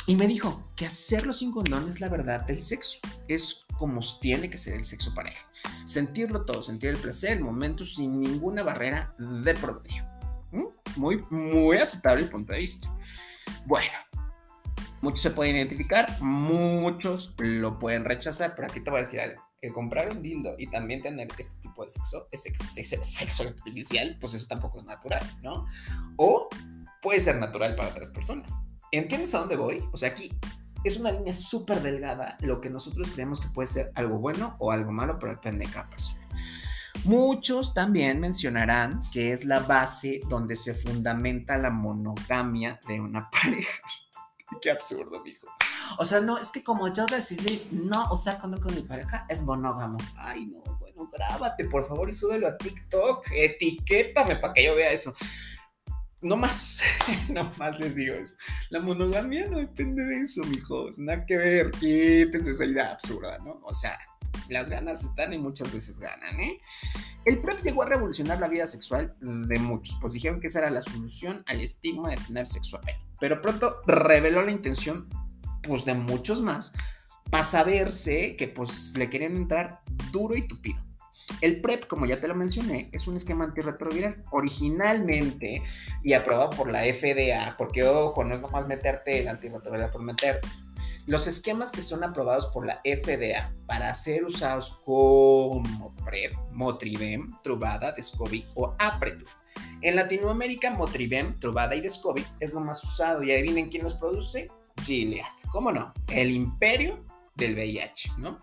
y 0.08 0.16
me 0.16 0.26
dijo 0.26 0.72
que 0.74 0.86
hacerlo 0.86 1.34
sin 1.34 1.52
condón 1.52 1.86
es 1.86 2.00
la 2.00 2.08
verdad 2.08 2.40
del 2.46 2.62
sexo. 2.62 2.98
Es 3.28 3.66
como 3.76 4.00
tiene 4.22 4.48
que 4.48 4.56
ser 4.56 4.74
el 4.74 4.84
sexo 4.84 5.14
para 5.14 5.28
él. 5.28 5.36
Sentirlo 5.84 6.46
todo, 6.46 6.62
sentir 6.62 6.88
el 6.88 6.96
placer, 6.96 7.36
el 7.36 7.44
momento 7.44 7.84
sin 7.84 8.18
ninguna 8.18 8.62
barrera 8.62 9.14
de 9.18 9.52
promedio. 9.52 10.06
¿Mm? 10.50 10.64
Muy, 10.96 11.22
muy 11.28 11.76
aceptable 11.76 12.22
el 12.22 12.30
punto 12.30 12.54
de 12.54 12.60
vista. 12.60 12.90
Bueno, 13.66 13.92
muchos 15.02 15.20
se 15.20 15.30
pueden 15.30 15.56
identificar, 15.56 16.18
muchos 16.22 17.34
lo 17.36 17.78
pueden 17.78 18.06
rechazar, 18.06 18.54
pero 18.56 18.68
aquí 18.68 18.80
te 18.80 18.88
voy 18.88 19.00
a 19.00 19.02
decir 19.02 19.20
algo. 19.20 19.42
El 19.60 19.74
comprar 19.74 20.10
un 20.10 20.22
dildo 20.22 20.54
y 20.58 20.68
también 20.68 21.02
tener 21.02 21.28
este 21.36 21.60
tipo 21.60 21.82
de 21.82 21.90
sexo, 21.90 22.26
sexo, 22.32 23.04
sexo 23.04 23.42
artificial, 23.42 24.16
pues 24.18 24.32
eso 24.32 24.46
tampoco 24.48 24.78
es 24.78 24.84
natural, 24.86 25.22
¿no? 25.42 25.66
O 26.16 26.48
puede 27.02 27.20
ser 27.20 27.36
natural 27.36 27.76
para 27.76 27.90
otras 27.90 28.08
personas. 28.08 28.68
¿Entiendes 28.90 29.34
a 29.34 29.40
dónde 29.40 29.56
voy? 29.56 29.86
O 29.92 29.96
sea, 29.96 30.10
aquí 30.10 30.30
es 30.84 30.98
una 30.98 31.10
línea 31.10 31.34
súper 31.34 31.82
delgada 31.82 32.36
lo 32.40 32.60
que 32.60 32.70
nosotros 32.70 33.08
creemos 33.12 33.40
que 33.40 33.48
puede 33.48 33.66
ser 33.66 33.92
algo 33.94 34.18
bueno 34.18 34.56
o 34.58 34.72
algo 34.72 34.92
malo, 34.92 35.18
pero 35.18 35.32
depende 35.32 35.66
de 35.66 35.72
cada 35.72 35.90
persona. 35.90 36.26
Muchos 37.04 37.74
también 37.74 38.18
mencionarán 38.18 39.02
que 39.12 39.32
es 39.32 39.44
la 39.44 39.60
base 39.60 40.20
donde 40.28 40.56
se 40.56 40.74
fundamenta 40.74 41.58
la 41.58 41.70
monogamia 41.70 42.80
de 42.88 43.00
una 43.00 43.30
pareja. 43.42 43.82
Qué 44.62 44.70
absurdo, 44.70 45.22
mijo. 45.22 45.46
O 45.98 46.04
sea, 46.06 46.20
no, 46.20 46.38
es 46.38 46.50
que 46.50 46.64
como 46.64 46.92
yo 46.92 47.04
decidí 47.06 47.68
no 47.70 48.10
usar 48.10 48.38
condón 48.38 48.60
con 48.60 48.74
mi 48.74 48.82
pareja, 48.82 49.26
es 49.28 49.42
monógamo. 49.42 49.98
Ay, 50.16 50.46
no, 50.46 50.60
bueno, 50.78 51.10
grábate, 51.12 51.66
por 51.66 51.86
favor, 51.86 52.08
y 52.08 52.14
súbelo 52.14 52.48
a 52.48 52.56
TikTok. 52.56 53.26
Etiquétame 53.32 54.36
para 54.36 54.54
que 54.54 54.64
yo 54.64 54.74
vea 54.74 54.90
eso 54.90 55.14
no 56.20 56.36
más, 56.36 56.82
no 57.30 57.50
más 57.56 57.78
les 57.78 57.94
digo 57.94 58.14
eso. 58.14 58.36
La 58.70 58.80
monogamia 58.80 59.46
no 59.46 59.58
depende 59.58 60.04
de 60.04 60.22
eso, 60.22 60.44
mijos. 60.44 60.98
Nada 60.98 61.24
que 61.26 61.36
ver, 61.36 61.70
quítense 61.72 62.50
esa 62.50 62.64
idea 62.64 62.92
absurda, 62.92 63.38
¿no? 63.38 63.60
O 63.62 63.72
sea, 63.72 63.98
las 64.48 64.68
ganas 64.68 65.04
están 65.04 65.32
y 65.32 65.38
muchas 65.38 65.72
veces 65.72 66.00
ganan, 66.00 66.40
¿eh? 66.40 66.60
El 67.24 67.40
PrEP 67.40 67.62
llegó 67.62 67.82
a 67.82 67.86
revolucionar 67.86 68.40
la 68.40 68.48
vida 68.48 68.66
sexual 68.66 69.14
de 69.20 69.58
muchos, 69.58 69.98
pues 70.00 70.14
dijeron 70.14 70.40
que 70.40 70.46
esa 70.46 70.60
era 70.60 70.70
la 70.70 70.82
solución 70.82 71.42
al 71.46 71.60
estigma 71.60 72.10
de 72.10 72.16
tener 72.16 72.46
sexo 72.46 72.78
a 72.78 72.80
pelo. 72.80 72.98
Pero 73.20 73.42
pronto 73.42 73.76
reveló 73.86 74.42
la 74.42 74.50
intención, 74.50 75.08
pues, 75.62 75.84
de 75.84 75.94
muchos 75.94 76.40
más, 76.40 76.72
para 77.30 77.44
saberse 77.44 78.36
que, 78.36 78.48
pues, 78.48 78.96
le 78.96 79.10
querían 79.10 79.36
entrar 79.36 79.82
duro 80.10 80.36
y 80.36 80.46
tupido. 80.46 80.80
El 81.40 81.60
PrEP, 81.60 81.86
como 81.86 82.06
ya 82.06 82.20
te 82.20 82.28
lo 82.28 82.34
mencioné, 82.34 82.88
es 82.92 83.06
un 83.06 83.16
esquema 83.16 83.44
antirretroviral 83.44 84.24
originalmente 84.30 85.62
y 86.02 86.12
aprobado 86.14 86.50
por 86.50 86.70
la 86.70 86.82
FDA, 86.82 87.54
porque 87.56 87.84
ojo, 87.84 88.24
no 88.24 88.34
es 88.34 88.40
nomás 88.40 88.66
meterte 88.66 89.20
el 89.20 89.28
antirretroviral 89.28 89.90
por 89.90 90.02
meterte. 90.02 90.48
Los 91.06 91.26
esquemas 91.26 91.72
que 91.72 91.80
son 91.80 92.04
aprobados 92.04 92.48
por 92.48 92.66
la 92.66 92.82
FDA 92.84 93.50
para 93.66 93.94
ser 93.94 94.24
usados 94.24 94.82
como 94.84 95.94
PrEP, 96.04 96.34
Motrivem, 96.52 97.34
Truvada, 97.42 97.92
Descovy 97.92 98.44
o 98.54 98.74
Apretude. 98.78 99.30
En 99.80 99.96
Latinoamérica, 99.96 100.70
Motrivem, 100.70 101.32
Truvada 101.32 101.74
y 101.74 101.80
Descovy 101.80 102.26
es 102.40 102.52
lo 102.52 102.60
más 102.60 102.84
usado. 102.84 103.22
Y 103.22 103.32
adivinen 103.32 103.70
quién 103.70 103.84
los 103.84 103.94
produce, 103.94 104.50
Gilead. 104.82 105.24
¿Cómo 105.50 105.72
no? 105.72 105.94
El 106.08 106.30
imperio 106.30 107.02
del 107.36 107.54
VIH, 107.54 108.12
¿no? 108.18 108.36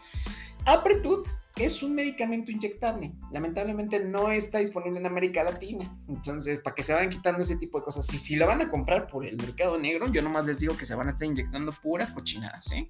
Apretude 0.65 1.29
es 1.57 1.83
un 1.83 1.95
medicamento 1.95 2.51
inyectable. 2.51 3.13
Lamentablemente 3.31 4.00
no 4.00 4.29
está 4.29 4.59
disponible 4.59 5.00
en 5.00 5.05
América 5.05 5.43
Latina. 5.43 5.97
Entonces, 6.09 6.59
para 6.59 6.75
que 6.75 6.83
se 6.83 6.93
vayan 6.93 7.09
quitando 7.09 7.41
ese 7.41 7.57
tipo 7.57 7.79
de 7.79 7.85
cosas, 7.85 8.05
si, 8.05 8.17
si 8.17 8.35
lo 8.35 8.45
van 8.45 8.62
a 8.62 8.69
comprar 8.69 9.07
por 9.07 9.25
el 9.25 9.38
mercado 9.38 9.77
negro, 9.77 10.07
yo 10.07 10.21
nomás 10.21 10.45
les 10.45 10.59
digo 10.59 10.75
que 10.75 10.85
se 10.85 10.95
van 10.95 11.07
a 11.07 11.12
estar 11.12 11.27
inyectando 11.27 11.71
puras 11.71 12.12
cochinadas. 12.12 12.71
¿eh? 12.74 12.89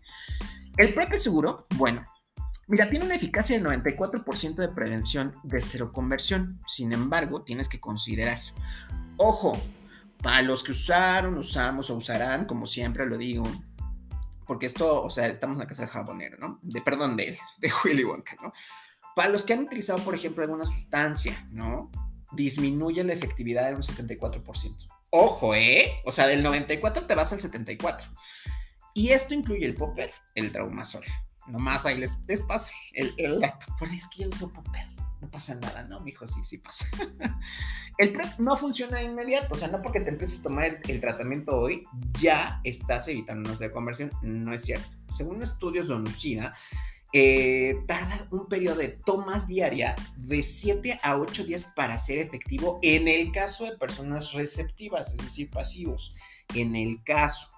El 0.78 0.94
PrEP 0.94 1.14
seguro, 1.14 1.68
bueno. 1.76 2.06
Mira, 2.68 2.90
tiene 2.90 3.06
una 3.06 3.16
eficacia 3.16 3.60
del 3.60 3.84
94% 3.84 4.56
de 4.56 4.70
prevención 4.70 5.36
de 5.44 5.62
cero 5.62 5.92
conversión. 5.92 6.60
Sin 6.66 6.92
embargo, 6.94 7.44
tienes 7.44 7.70
que 7.70 7.80
considerar, 7.80 8.40
ojo, 9.18 9.56
para 10.24 10.42
los 10.42 10.64
que 10.64 10.72
usaron, 10.72 11.38
usamos 11.38 11.92
o 11.92 11.96
usarán, 11.96 12.46
como 12.46 12.66
siempre 12.66 13.06
lo 13.06 13.20
digo, 13.20 13.44
porque 14.46 14.66
esto, 14.66 15.04
o 15.04 15.10
sea, 15.10 15.28
estamos 15.28 15.58
en 15.58 15.62
la 15.62 15.68
casa 15.68 15.84
del 15.84 15.92
jabonero, 15.92 16.38
¿no? 16.38 16.60
De, 16.62 16.82
perdón, 16.82 17.18
de, 17.18 17.38
de 17.60 17.72
Willy 17.84 18.04
Wonka, 18.04 18.36
¿no? 18.42 18.54
Para 19.16 19.30
los 19.30 19.44
que 19.44 19.54
han 19.54 19.62
utilizado, 19.62 20.00
por 20.00 20.16
ejemplo, 20.16 20.44
alguna 20.44 20.66
sustancia, 20.66 21.48
¿no? 21.52 21.92
Disminuye 22.32 23.04
la 23.04 23.14
efectividad 23.14 23.70
en 23.70 23.76
un 23.76 23.82
74%. 23.82 24.88
Ojo, 25.12 25.56
¿eh? 25.56 26.02
O 26.06 26.12
sea, 26.12 26.28
del 26.28 26.44
94 26.44 27.06
te 27.06 27.16
vas 27.16 27.32
al 27.32 27.40
74. 27.40 28.08
Y 28.94 29.10
esto 29.10 29.34
incluye 29.34 29.66
el 29.66 29.76
popper, 29.76 30.12
el 30.36 30.52
traumasol. 30.52 31.04
Nomás 31.48 31.86
ahí 31.86 31.98
les, 31.98 32.20
les 32.28 32.42
paso 32.42 32.72
el, 32.94 33.14
el, 33.18 33.44
es 33.44 34.08
que 34.10 34.24
yo 34.24 34.30
uso 34.30 34.52
popper 34.52 34.96
no 35.26 35.32
pasa 35.32 35.56
nada, 35.56 35.84
¿no? 35.84 36.02
Mijo, 36.02 36.28
sí, 36.28 36.44
sí 36.44 36.60
pasa. 36.60 36.86
el 37.98 38.14
PrEP 38.14 38.38
no 38.38 38.56
funciona 38.56 39.00
de 39.00 39.06
inmediato, 39.06 39.56
o 39.56 39.58
sea, 39.58 39.68
no 39.70 39.82
porque 39.82 40.00
te 40.00 40.10
empieces 40.10 40.40
a 40.40 40.44
tomar 40.44 40.66
el, 40.66 41.02
tratamiento 41.02 41.58
hoy, 41.58 41.84
ya 42.20 42.62
estás 42.64 43.08
evitando 43.08 43.50
una 43.50 43.72
conversión, 43.72 44.12
no 44.22 44.54
es 44.54 44.62
cierto. 44.62 44.96
Según 45.10 45.42
estudios 45.42 45.88
de 45.88 45.96
ONUCIDA, 45.96 46.54
eh, 47.12 47.78
tarda 47.88 48.28
un 48.30 48.48
periodo 48.48 48.78
de 48.78 48.90
tomas 48.90 49.48
diaria 49.48 49.96
de 50.18 50.44
7 50.44 51.00
a 51.02 51.18
8 51.18 51.46
días 51.46 51.66
para 51.66 51.98
ser 51.98 52.20
efectivo 52.20 52.80
en 52.84 53.08
el 53.08 53.32
caso 53.32 53.66
de 53.66 53.78
personas 53.78 54.34
receptivas, 54.34 55.14
es 55.14 55.22
decir, 55.22 55.50
pasivos. 55.50 56.14
En 56.54 56.76
el 56.76 57.04
caso 57.04 57.55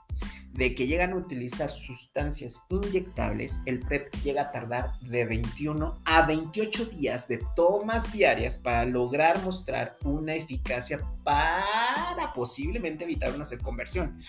de 0.53 0.73
que 0.73 0.87
llegan 0.87 1.13
a 1.13 1.17
utilizar 1.17 1.69
sustancias 1.69 2.65
inyectables, 2.69 3.61
el 3.65 3.79
PrEP 3.79 4.13
llega 4.23 4.43
a 4.43 4.51
tardar 4.51 4.99
de 5.01 5.25
21 5.25 6.01
a 6.05 6.25
28 6.25 6.85
días 6.85 7.27
de 7.27 7.39
tomas 7.55 8.11
diarias 8.11 8.57
para 8.57 8.83
lograr 8.85 9.43
mostrar 9.43 9.97
una 10.03 10.33
eficacia 10.33 10.99
para 11.23 12.33
posiblemente 12.33 13.03
evitar 13.03 13.33
una 13.35 13.45
conversión. 13.61 14.19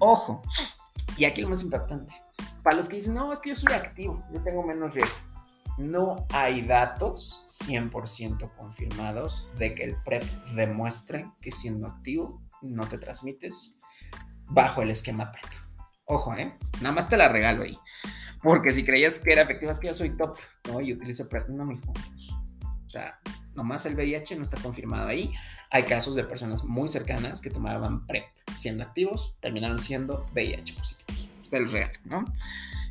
Ojo, 0.00 0.42
y 1.16 1.24
aquí 1.24 1.42
lo 1.42 1.48
más 1.48 1.62
importante, 1.62 2.14
para 2.62 2.76
los 2.76 2.88
que 2.88 2.96
dicen, 2.96 3.14
no, 3.14 3.32
es 3.32 3.40
que 3.40 3.50
yo 3.50 3.56
soy 3.56 3.72
activo, 3.72 4.22
yo 4.32 4.42
tengo 4.42 4.62
menos 4.62 4.94
riesgo. 4.94 5.18
No 5.78 6.26
hay 6.30 6.62
datos 6.62 7.46
100% 7.50 8.50
confirmados 8.56 9.48
de 9.58 9.76
que 9.76 9.84
el 9.84 9.96
PrEP 10.02 10.24
demuestre 10.56 11.30
que 11.40 11.52
siendo 11.52 11.86
activo 11.86 12.42
no 12.62 12.88
te 12.88 12.98
transmites 12.98 13.77
bajo 14.48 14.82
el 14.82 14.90
esquema 14.90 15.30
PrEP. 15.30 15.44
Ojo, 16.04 16.34
¿eh? 16.34 16.56
Nada 16.80 16.94
más 16.94 17.08
te 17.08 17.16
la 17.16 17.28
regalo 17.28 17.64
ahí. 17.64 17.78
Porque 18.42 18.70
si 18.70 18.84
creías 18.84 19.18
que 19.18 19.32
era 19.32 19.42
efectiva, 19.42 19.72
es 19.72 19.78
que 19.78 19.88
yo 19.88 19.94
soy 19.94 20.16
top, 20.16 20.36
¿no? 20.68 20.80
Y 20.80 20.92
utilizo 20.92 21.28
PrEP. 21.28 21.48
No, 21.48 21.64
mijo. 21.64 21.92
O 22.86 22.90
sea, 22.90 23.20
nomás 23.54 23.84
el 23.86 23.94
VIH 23.94 24.36
no 24.36 24.42
está 24.42 24.56
confirmado 24.58 25.08
ahí. 25.08 25.32
Hay 25.70 25.82
casos 25.82 26.14
de 26.14 26.24
personas 26.24 26.64
muy 26.64 26.88
cercanas 26.88 27.42
que 27.42 27.50
tomaban 27.50 28.06
PrEP 28.06 28.24
siendo 28.56 28.84
activos, 28.84 29.36
terminaron 29.40 29.78
siendo 29.78 30.24
VIH 30.32 30.74
positivos. 30.74 31.30
Usted 31.42 31.60
los 31.60 31.72
regala, 31.72 32.00
¿no? 32.04 32.24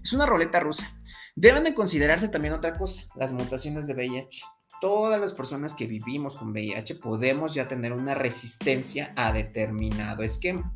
Es 0.04 0.14
una 0.14 0.26
roleta 0.26 0.60
rusa. 0.60 0.88
Deben 1.36 1.64
de 1.64 1.74
considerarse 1.74 2.30
también 2.30 2.54
otra 2.54 2.78
cosa, 2.78 3.04
las 3.16 3.34
mutaciones 3.34 3.88
de 3.88 3.94
VIH. 3.94 4.42
Todas 4.80 5.20
las 5.20 5.34
personas 5.34 5.74
que 5.74 5.88
vivimos 5.88 6.36
con 6.36 6.52
VIH 6.52 6.96
podemos 6.96 7.54
ya 7.54 7.68
tener 7.68 7.94
una 7.94 8.14
resistencia 8.14 9.14
a 9.16 9.32
determinado 9.32 10.24
esquema. 10.24 10.74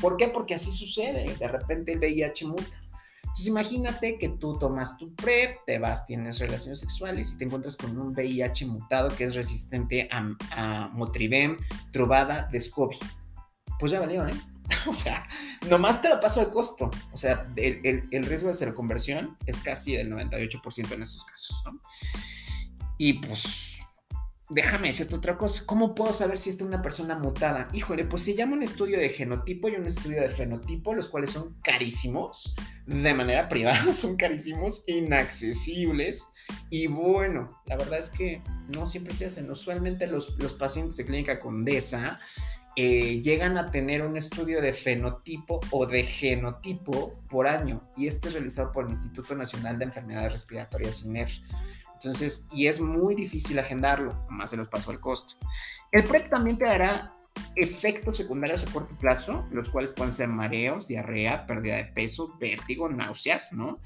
¿Por 0.00 0.16
qué? 0.16 0.28
Porque 0.28 0.54
así 0.54 0.72
sucede. 0.72 1.34
De 1.36 1.48
repente 1.48 1.92
el 1.92 1.98
VIH 1.98 2.46
muta. 2.46 2.82
Entonces 3.22 3.46
imagínate 3.46 4.18
que 4.18 4.28
tú 4.28 4.58
tomas 4.58 4.98
tu 4.98 5.14
PrEP, 5.14 5.56
te 5.64 5.78
vas, 5.78 6.06
tienes 6.06 6.38
relaciones 6.38 6.80
sexuales 6.80 7.32
y 7.32 7.38
te 7.38 7.44
encuentras 7.44 7.76
con 7.76 7.98
un 7.98 8.08
VIH 8.08 8.66
mutado 8.66 9.08
que 9.08 9.24
es 9.24 9.34
resistente 9.34 10.06
a, 10.10 10.28
a 10.50 10.88
Motrivem, 10.88 11.56
Truvada, 11.92 12.48
Descovy. 12.52 12.98
Pues 13.78 13.90
ya 13.90 14.00
valió, 14.00 14.26
¿eh? 14.26 14.34
o 14.86 14.94
sea, 14.94 15.26
nomás 15.68 16.02
te 16.02 16.08
lo 16.08 16.20
paso 16.20 16.40
de 16.40 16.50
costo. 16.50 16.90
O 17.12 17.16
sea, 17.16 17.48
el, 17.56 18.26
riesgo 18.26 18.48
de 18.48 18.54
ser 18.54 18.74
conversión 18.74 19.36
es 19.46 19.60
casi 19.60 19.96
del 19.96 20.10
98% 20.10 20.92
en 20.92 21.02
esos 21.02 21.24
casos, 21.24 21.62
¿no? 21.64 21.80
Y 22.98 23.14
pues, 23.14 23.71
déjame 24.54 24.88
decirte 24.88 25.14
otra 25.14 25.36
cosa. 25.36 25.62
¿Cómo 25.66 25.94
puedo 25.94 26.12
saber 26.12 26.38
si 26.38 26.50
está 26.50 26.64
una 26.64 26.82
persona 26.82 27.18
mutada? 27.18 27.68
Híjole, 27.72 28.04
pues 28.04 28.22
se 28.22 28.34
llama 28.34 28.56
un 28.56 28.62
estudio 28.62 28.98
de 28.98 29.08
genotipo 29.08 29.68
y 29.68 29.76
un 29.76 29.86
estudio 29.86 30.20
de 30.20 30.28
fenotipo, 30.28 30.94
los 30.94 31.08
cuales 31.08 31.30
son 31.30 31.56
carísimos, 31.62 32.54
de 32.86 33.14
manera 33.14 33.48
privada, 33.48 33.92
son 33.94 34.16
carísimos, 34.16 34.84
inaccesibles. 34.88 36.28
Y 36.70 36.86
bueno, 36.86 37.62
la 37.66 37.76
verdad 37.76 37.98
es 37.98 38.10
que 38.10 38.42
no 38.76 38.86
siempre 38.86 39.14
se 39.14 39.26
hacen. 39.26 39.50
Usualmente 39.50 40.06
los, 40.06 40.38
los 40.38 40.54
pacientes 40.54 40.96
de 40.98 41.06
clínica 41.06 41.40
condesa 41.40 42.18
eh, 42.74 43.20
llegan 43.20 43.58
a 43.58 43.70
tener 43.70 44.00
un 44.00 44.16
estudio 44.16 44.62
de 44.62 44.72
fenotipo 44.72 45.60
o 45.70 45.84
de 45.84 46.04
genotipo 46.04 47.22
por 47.28 47.46
año 47.46 47.86
y 47.98 48.06
este 48.06 48.28
es 48.28 48.34
realizado 48.34 48.72
por 48.72 48.84
el 48.84 48.90
Instituto 48.90 49.34
Nacional 49.34 49.78
de 49.78 49.84
Enfermedades 49.84 50.32
Respiratorias 50.32 51.04
INER. 51.04 51.28
Entonces, 52.04 52.48
y 52.52 52.66
es 52.66 52.80
muy 52.80 53.14
difícil 53.14 53.58
agendarlo, 53.58 54.26
más 54.28 54.50
se 54.50 54.56
los 54.56 54.68
pasó 54.68 54.90
el 54.90 55.00
costo. 55.00 55.36
El 55.90 56.04
PrEP 56.04 56.30
también 56.30 56.58
te 56.58 56.64
dará 56.64 57.14
efectos 57.56 58.16
secundarios 58.16 58.62
a 58.64 58.72
corto 58.72 58.96
plazo, 58.98 59.46
los 59.50 59.70
cuales 59.70 59.92
pueden 59.92 60.12
ser 60.12 60.28
mareos, 60.28 60.88
diarrea, 60.88 61.46
pérdida 61.46 61.76
de 61.76 61.84
peso, 61.86 62.36
vértigo, 62.38 62.88
náuseas, 62.88 63.52
¿no? 63.52 63.78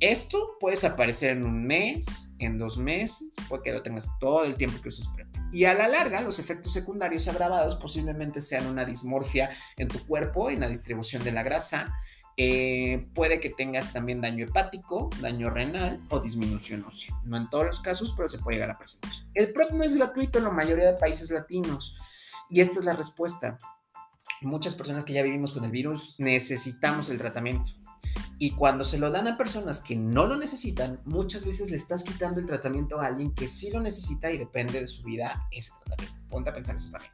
Esto 0.00 0.56
puede 0.58 0.86
aparecer 0.86 1.36
en 1.36 1.44
un 1.44 1.66
mes, 1.66 2.32
en 2.38 2.56
dos 2.56 2.78
meses, 2.78 3.28
puede 3.50 3.62
que 3.62 3.72
lo 3.72 3.82
tengas 3.82 4.18
todo 4.18 4.44
el 4.44 4.54
tiempo 4.54 4.80
que 4.80 4.88
uses 4.88 5.08
PrEP. 5.08 5.28
Y 5.52 5.64
a 5.66 5.74
la 5.74 5.88
larga, 5.88 6.22
los 6.22 6.38
efectos 6.38 6.72
secundarios 6.72 7.28
agravados 7.28 7.76
posiblemente 7.76 8.40
sean 8.40 8.66
una 8.66 8.86
dismorfia 8.86 9.50
en 9.76 9.88
tu 9.88 9.98
cuerpo, 10.06 10.48
en 10.48 10.60
la 10.60 10.68
distribución 10.68 11.22
de 11.22 11.32
la 11.32 11.42
grasa. 11.42 11.94
Eh, 12.36 13.08
puede 13.14 13.40
que 13.40 13.50
tengas 13.50 13.92
también 13.92 14.20
daño 14.20 14.46
hepático, 14.46 15.10
daño 15.20 15.50
renal 15.50 16.00
o 16.08 16.20
disminución 16.20 16.84
ósea. 16.84 17.14
No 17.24 17.36
en 17.36 17.50
todos 17.50 17.66
los 17.66 17.80
casos, 17.80 18.14
pero 18.16 18.28
se 18.28 18.38
puede 18.38 18.56
llegar 18.56 18.70
a 18.70 18.78
presentar. 18.78 19.10
El 19.34 19.52
PrEP 19.52 19.72
no 19.72 19.84
es 19.84 19.96
gratuito 19.96 20.38
en 20.38 20.44
la 20.44 20.50
mayoría 20.50 20.92
de 20.92 20.98
países 20.98 21.30
latinos. 21.30 21.96
Y 22.48 22.60
esta 22.60 22.78
es 22.78 22.84
la 22.84 22.94
respuesta. 22.94 23.58
Muchas 24.42 24.74
personas 24.74 25.04
que 25.04 25.12
ya 25.12 25.22
vivimos 25.22 25.52
con 25.52 25.64
el 25.64 25.70
virus 25.70 26.16
necesitamos 26.18 27.10
el 27.10 27.18
tratamiento. 27.18 27.72
Y 28.38 28.52
cuando 28.52 28.84
se 28.84 28.98
lo 28.98 29.10
dan 29.10 29.28
a 29.28 29.36
personas 29.36 29.82
que 29.82 29.94
no 29.96 30.26
lo 30.26 30.36
necesitan, 30.36 31.00
muchas 31.04 31.44
veces 31.44 31.70
le 31.70 31.76
estás 31.76 32.02
quitando 32.02 32.40
el 32.40 32.46
tratamiento 32.46 33.00
a 33.00 33.06
alguien 33.06 33.34
que 33.34 33.46
sí 33.46 33.70
lo 33.70 33.80
necesita 33.80 34.32
y 34.32 34.38
depende 34.38 34.80
de 34.80 34.86
su 34.86 35.02
vida 35.02 35.46
ese 35.50 35.72
tratamiento. 35.84 36.18
Ponte 36.30 36.50
a 36.50 36.54
pensar 36.54 36.76
eso 36.76 36.90
también. 36.90 37.12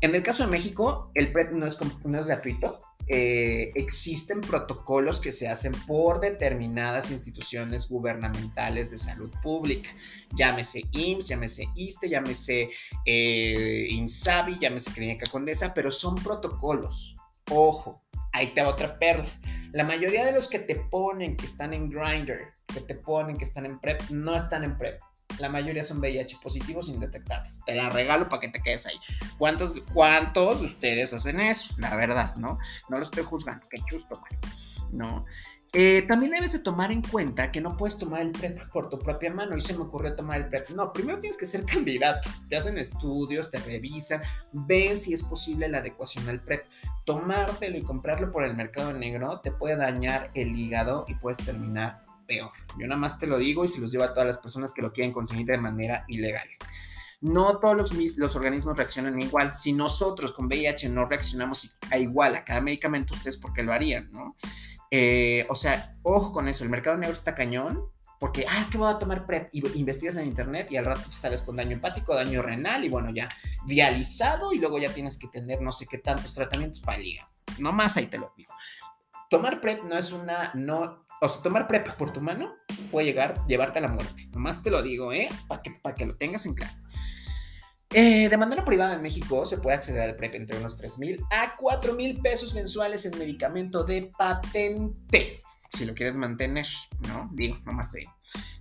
En 0.00 0.14
el 0.14 0.22
caso 0.22 0.44
de 0.44 0.50
México, 0.50 1.10
el 1.14 1.32
PrEP 1.32 1.52
no 1.52 1.66
es 1.66 2.26
gratuito. 2.26 2.80
Eh, 3.08 3.72
existen 3.74 4.40
protocolos 4.40 5.20
que 5.20 5.32
se 5.32 5.48
hacen 5.48 5.72
por 5.86 6.20
determinadas 6.20 7.10
instituciones 7.10 7.88
gubernamentales 7.88 8.90
de 8.90 8.98
salud 8.98 9.30
pública. 9.42 9.90
Llámese 10.34 10.82
IMSS, 10.92 11.28
llámese 11.28 11.68
ISTE, 11.74 12.08
llámese 12.08 12.70
eh, 13.04 13.86
INSABI, 13.90 14.58
llámese 14.60 14.92
Clínica 14.92 15.30
Condesa, 15.30 15.74
pero 15.74 15.90
son 15.90 16.16
protocolos. 16.16 17.16
Ojo, 17.50 18.02
ahí 18.32 18.48
te 18.54 18.62
va 18.62 18.68
otra 18.68 18.98
perla 18.98 19.28
la 19.72 19.84
mayoría 19.84 20.26
de 20.26 20.32
los 20.32 20.48
que 20.48 20.58
te 20.58 20.76
ponen 20.76 21.36
que 21.36 21.46
están 21.46 21.72
en 21.72 21.88
Grinder, 21.88 22.52
que 22.66 22.80
te 22.80 22.94
ponen 22.94 23.38
que 23.38 23.44
están 23.44 23.64
en 23.64 23.80
PrEP, 23.80 24.02
no 24.10 24.36
están 24.36 24.64
en 24.64 24.76
PrEP. 24.76 25.00
La 25.38 25.48
mayoría 25.48 25.82
son 25.82 25.98
VIH 25.98 26.38
positivos 26.42 26.88
indetectables. 26.88 27.62
Te 27.64 27.74
la 27.74 27.90
regalo 27.90 28.28
para 28.28 28.40
que 28.40 28.48
te 28.48 28.62
quedes 28.62 28.86
ahí. 28.86 28.98
¿Cuántos, 29.38 29.80
¿Cuántos 29.92 30.60
de 30.60 30.66
ustedes 30.66 31.12
hacen 31.12 31.40
eso? 31.40 31.74
La 31.78 31.96
verdad, 31.96 32.36
¿no? 32.36 32.58
No 32.88 32.98
lo 32.98 33.04
estoy 33.04 33.24
juzgando. 33.24 33.66
Qué 33.68 33.78
chusto, 33.88 34.20
¿no? 34.92 35.24
Eh, 35.74 36.04
también 36.06 36.32
debes 36.32 36.52
de 36.52 36.58
tomar 36.58 36.92
en 36.92 37.00
cuenta 37.00 37.50
que 37.50 37.62
no 37.62 37.78
puedes 37.78 37.96
tomar 37.96 38.20
el 38.20 38.32
PrEP 38.32 38.60
por 38.68 38.90
tu 38.90 38.98
propia 38.98 39.32
mano 39.32 39.56
y 39.56 39.60
se 39.62 39.72
me 39.72 39.84
ocurrió 39.84 40.14
tomar 40.14 40.38
el 40.38 40.48
PrEP. 40.48 40.68
No, 40.70 40.92
primero 40.92 41.18
tienes 41.18 41.38
que 41.38 41.46
ser 41.46 41.64
candidato. 41.66 42.28
Te 42.50 42.56
hacen 42.56 42.76
estudios, 42.76 43.50
te 43.50 43.58
revisan, 43.58 44.20
ven 44.52 45.00
si 45.00 45.14
es 45.14 45.22
posible 45.22 45.68
la 45.70 45.78
adecuación 45.78 46.28
al 46.28 46.42
PrEP. 46.42 46.66
Tomártelo 47.06 47.78
y 47.78 47.82
comprarlo 47.82 48.30
por 48.30 48.44
el 48.44 48.54
mercado 48.54 48.92
negro 48.92 49.40
te 49.40 49.50
puede 49.50 49.76
dañar 49.76 50.30
el 50.34 50.54
hígado 50.54 51.06
y 51.08 51.14
puedes 51.14 51.38
terminar 51.38 52.04
peor. 52.32 52.50
Yo 52.78 52.86
nada 52.86 52.98
más 52.98 53.18
te 53.18 53.26
lo 53.26 53.36
digo 53.38 53.64
y 53.64 53.68
se 53.68 53.80
los 53.80 53.92
digo 53.92 54.04
a 54.04 54.12
todas 54.12 54.26
las 54.26 54.38
personas 54.38 54.72
que 54.72 54.82
lo 54.82 54.92
quieren 54.92 55.12
conseguir 55.12 55.46
de 55.46 55.58
manera 55.58 56.04
ilegal. 56.08 56.48
No 57.20 57.58
todos 57.58 57.76
los, 57.76 58.16
los, 58.16 58.34
organismos 58.34 58.76
reaccionan 58.76 59.20
igual. 59.20 59.54
Si 59.54 59.72
nosotros 59.72 60.32
con 60.32 60.46
VIH 60.46 60.88
no 60.88 61.04
reaccionamos 61.04 61.78
a 61.90 61.98
igual 61.98 62.34
a 62.34 62.44
cada 62.44 62.60
medicamento, 62.60 63.14
ustedes 63.14 63.36
por 63.36 63.52
qué 63.52 63.62
lo 63.62 63.72
harían, 63.72 64.10
¿no? 64.10 64.36
Eh, 64.90 65.46
o 65.48 65.54
sea, 65.54 65.96
ojo 66.02 66.32
con 66.32 66.48
eso, 66.48 66.64
el 66.64 66.70
mercado 66.70 66.96
negro 66.96 67.14
está 67.14 67.34
cañón, 67.34 67.86
porque, 68.18 68.44
ah, 68.48 68.60
es 68.60 68.70
que 68.70 68.78
voy 68.78 68.90
a 68.90 68.98
tomar 68.98 69.26
PrEP 69.26 69.48
investigas 69.52 70.16
en 70.16 70.26
internet 70.26 70.68
y 70.70 70.76
al 70.76 70.84
rato 70.84 71.10
sales 71.10 71.42
con 71.42 71.56
daño 71.56 71.76
hepático, 71.76 72.14
daño 72.14 72.40
renal 72.40 72.84
y 72.84 72.88
bueno, 72.88 73.10
ya 73.10 73.28
dializado 73.66 74.52
y 74.52 74.58
luego 74.58 74.78
ya 74.78 74.94
tienes 74.94 75.18
que 75.18 75.28
tener 75.28 75.60
no 75.60 75.72
sé 75.72 75.86
qué 75.90 75.98
tantos 75.98 76.32
tratamientos 76.32 76.80
para 76.80 76.98
el 76.98 77.06
hígado. 77.06 77.28
No 77.58 77.72
más 77.72 77.96
ahí 77.96 78.06
te 78.06 78.18
lo 78.18 78.32
digo. 78.36 78.52
Tomar 79.28 79.60
PrEP 79.60 79.84
no 79.84 79.96
es 79.96 80.12
una, 80.12 80.52
no, 80.54 81.00
o 81.22 81.28
sea, 81.28 81.42
tomar 81.42 81.68
PrEP 81.68 81.92
por 81.92 82.12
tu 82.12 82.20
mano 82.20 82.56
puede 82.90 83.06
llegar, 83.06 83.46
llevarte 83.46 83.78
a 83.78 83.82
la 83.82 83.88
muerte. 83.88 84.28
Nomás 84.32 84.62
te 84.62 84.70
lo 84.70 84.82
digo, 84.82 85.12
¿eh? 85.12 85.28
Para 85.46 85.62
que, 85.62 85.70
para 85.70 85.94
que 85.94 86.04
lo 86.04 86.16
tengas 86.16 86.44
en 86.46 86.54
claro. 86.54 86.74
Eh, 87.90 88.28
de 88.28 88.36
manera 88.36 88.64
privada 88.64 88.94
en 88.94 89.02
México 89.02 89.44
se 89.44 89.58
puede 89.58 89.76
acceder 89.76 90.02
al 90.02 90.16
PrEP 90.16 90.34
entre 90.34 90.58
unos 90.58 90.78
3 90.78 90.98
mil 90.98 91.22
a 91.30 91.56
4 91.56 91.92
mil 91.92 92.20
pesos 92.20 92.54
mensuales 92.54 93.04
en 93.04 93.18
medicamento 93.18 93.84
de 93.84 94.10
patente. 94.18 95.42
Si 95.70 95.84
lo 95.84 95.94
quieres 95.94 96.16
mantener, 96.16 96.66
¿no? 97.06 97.30
Digo, 97.32 97.56
nomás 97.64 97.92
te 97.92 98.00
digo. 98.00 98.12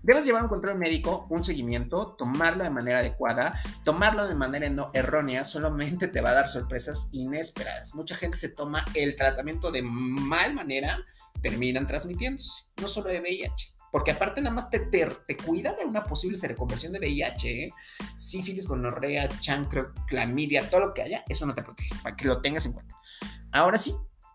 Debes 0.03 0.25
llevar 0.25 0.43
un 0.43 0.49
control 0.49 0.77
médico, 0.77 1.27
un 1.29 1.43
seguimiento, 1.43 2.15
tomarlo 2.17 2.63
de 2.63 2.69
manera 2.69 2.99
adecuada, 2.99 3.59
tomarlo 3.83 4.27
de 4.27 4.35
manera 4.35 4.69
no 4.69 4.91
errónea, 4.93 5.43
solamente 5.43 6.07
te 6.07 6.21
va 6.21 6.31
a 6.31 6.33
dar 6.33 6.47
sorpresas 6.47 7.09
inesperadas. 7.13 7.95
Mucha 7.95 8.15
gente 8.15 8.37
se 8.37 8.49
toma 8.49 8.85
el 8.93 9.15
tratamiento 9.15 9.71
de 9.71 9.81
mal 9.81 10.53
manera, 10.53 11.05
terminan 11.41 11.87
transmitiéndose, 11.87 12.63
no 12.81 12.87
solo 12.87 13.09
de 13.09 13.19
VIH, 13.19 13.73
porque 13.91 14.11
aparte 14.11 14.41
nada 14.41 14.55
más 14.55 14.69
te, 14.69 14.79
te, 14.79 15.37
cuida 15.37 15.73
de 15.73 15.85
una 15.85 16.03
posible 16.05 16.37
reconversión 16.47 16.93
de 16.93 16.99
VIH, 16.99 17.65
¿eh? 17.65 17.73
sífilis, 18.17 18.67
gonorrea, 18.67 19.27
chancro, 19.39 19.93
clamidia, 20.07 20.69
todo 20.69 20.87
lo 20.87 20.93
que 20.93 21.01
haya, 21.01 21.23
eso 21.27 21.45
no 21.45 21.53
te 21.53 21.61
protege, 21.63 21.93
para 22.01 22.15
que 22.15 22.27
lo 22.27 22.41
tengas 22.41 22.65
en 22.65 22.73
cuenta. 22.73 22.95
Ahora 23.51 23.77
sí, 23.77 23.93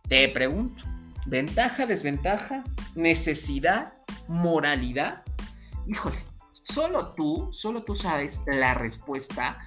te 0.09 0.28
pregunto, 0.28 0.85
ventaja, 1.26 1.87
desventaja, 1.87 2.64
necesidad, 2.94 3.94
moralidad. 4.28 5.22
Híjole, 5.87 6.18
solo 6.52 7.14
tú, 7.14 7.48
solo 7.50 7.82
tú 7.82 7.94
sabes 7.94 8.42
la 8.46 8.74
respuesta 8.74 9.59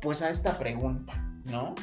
pues 0.00 0.22
a 0.22 0.30
esta 0.30 0.58
pregunta, 0.58 1.14
¿no? 1.44 1.74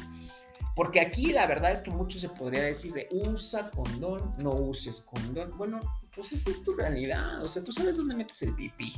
Porque 0.76 1.00
aquí 1.02 1.32
la 1.32 1.46
verdad 1.48 1.72
es 1.72 1.82
que 1.82 1.92
mucho 1.92 2.20
se 2.20 2.30
podría 2.30 2.64
decir 2.64 2.94
de 2.94 3.08
usa 3.12 3.70
condón, 3.72 4.34
no 4.38 4.54
uses 4.54 5.02
condón. 5.02 5.58
Bueno, 5.58 5.80
pues 6.16 6.32
esa 6.32 6.50
es 6.50 6.64
tu 6.64 6.74
realidad. 6.74 7.44
O 7.44 7.48
sea, 7.48 7.64
tú 7.64 7.72
sabes 7.72 7.98
dónde 7.98 8.16
metes 8.16 8.42
el 8.44 8.56
pipí. 8.56 8.94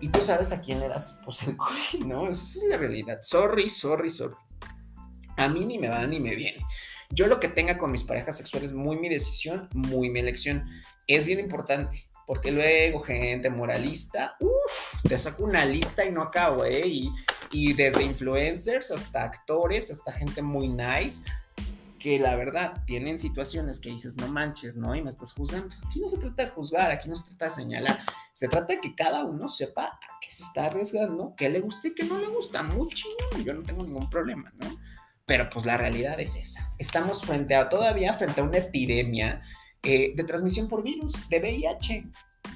Y 0.00 0.08
tú 0.08 0.20
sabes 0.20 0.50
a 0.52 0.60
quién 0.60 0.80
le 0.80 0.88
das 0.88 1.20
pues, 1.24 1.42
el 1.44 1.56
COVID, 1.56 2.04
¿no? 2.06 2.28
Esa 2.28 2.42
es 2.42 2.64
la 2.68 2.76
realidad. 2.76 3.18
Sorry, 3.22 3.68
sorry, 3.68 4.10
sorry. 4.10 4.34
A 5.36 5.48
mí 5.48 5.64
ni 5.64 5.78
me 5.78 5.88
va 5.88 6.06
ni 6.06 6.18
me 6.18 6.34
viene. 6.34 6.64
Yo 7.10 7.26
lo 7.26 7.38
que 7.38 7.48
tenga 7.48 7.78
con 7.78 7.92
mis 7.92 8.04
parejas 8.04 8.36
sexuales, 8.36 8.72
muy 8.72 8.96
mi 8.96 9.08
decisión, 9.08 9.68
muy 9.74 10.10
mi 10.10 10.20
elección. 10.20 10.68
Es 11.06 11.24
bien 11.24 11.38
importante. 11.38 12.08
Porque 12.26 12.50
luego, 12.50 13.00
gente 13.00 13.50
moralista, 13.50 14.36
uff, 14.40 15.02
te 15.06 15.18
saco 15.18 15.44
una 15.44 15.64
lista 15.64 16.04
y 16.04 16.12
no 16.12 16.22
acabo, 16.22 16.64
¿eh? 16.64 16.86
Y, 16.86 17.12
y 17.52 17.74
desde 17.74 18.02
influencers 18.02 18.90
hasta 18.90 19.24
actores, 19.24 19.90
hasta 19.90 20.12
gente 20.12 20.42
muy 20.42 20.68
nice, 20.68 21.24
que 21.98 22.18
la 22.18 22.34
verdad 22.34 22.82
tienen 22.84 23.18
situaciones 23.18 23.78
que 23.78 23.90
dices, 23.90 24.16
no 24.16 24.26
manches, 24.26 24.76
¿no? 24.76 24.94
Y 24.96 25.02
me 25.02 25.10
estás 25.10 25.32
juzgando. 25.32 25.72
Aquí 25.86 26.00
no 26.00 26.08
se 26.08 26.18
trata 26.18 26.44
de 26.44 26.50
juzgar, 26.50 26.90
aquí 26.90 27.08
no 27.08 27.14
se 27.14 27.28
trata 27.28 27.44
de 27.44 27.50
señalar, 27.52 28.00
se 28.32 28.48
trata 28.48 28.74
de 28.74 28.80
que 28.80 28.94
cada 28.96 29.24
uno 29.24 29.48
sepa 29.48 29.84
a 29.84 30.00
qué 30.20 30.28
se 30.28 30.42
está 30.42 30.66
arriesgando, 30.66 31.34
qué 31.36 31.48
le 31.48 31.60
gusta 31.60 31.88
y 31.88 31.94
qué 31.94 32.02
no 32.02 32.18
le 32.18 32.26
gusta. 32.26 32.62
Mucho, 32.64 33.06
yo 33.44 33.54
no 33.54 33.62
tengo 33.62 33.84
ningún 33.84 34.10
problema, 34.10 34.52
¿no? 34.58 34.76
Pero 35.26 35.48
pues 35.48 35.64
la 35.64 35.76
realidad 35.76 36.18
es 36.18 36.34
esa. 36.34 36.72
Estamos 36.78 37.24
frente 37.24 37.54
a, 37.54 37.68
todavía 37.68 38.14
frente 38.14 38.40
a 38.40 38.44
una 38.44 38.58
epidemia 38.58 39.40
eh, 39.84 40.12
de 40.16 40.24
transmisión 40.24 40.68
por 40.68 40.82
virus, 40.82 41.12
de 41.28 41.38
VIH, 41.38 42.08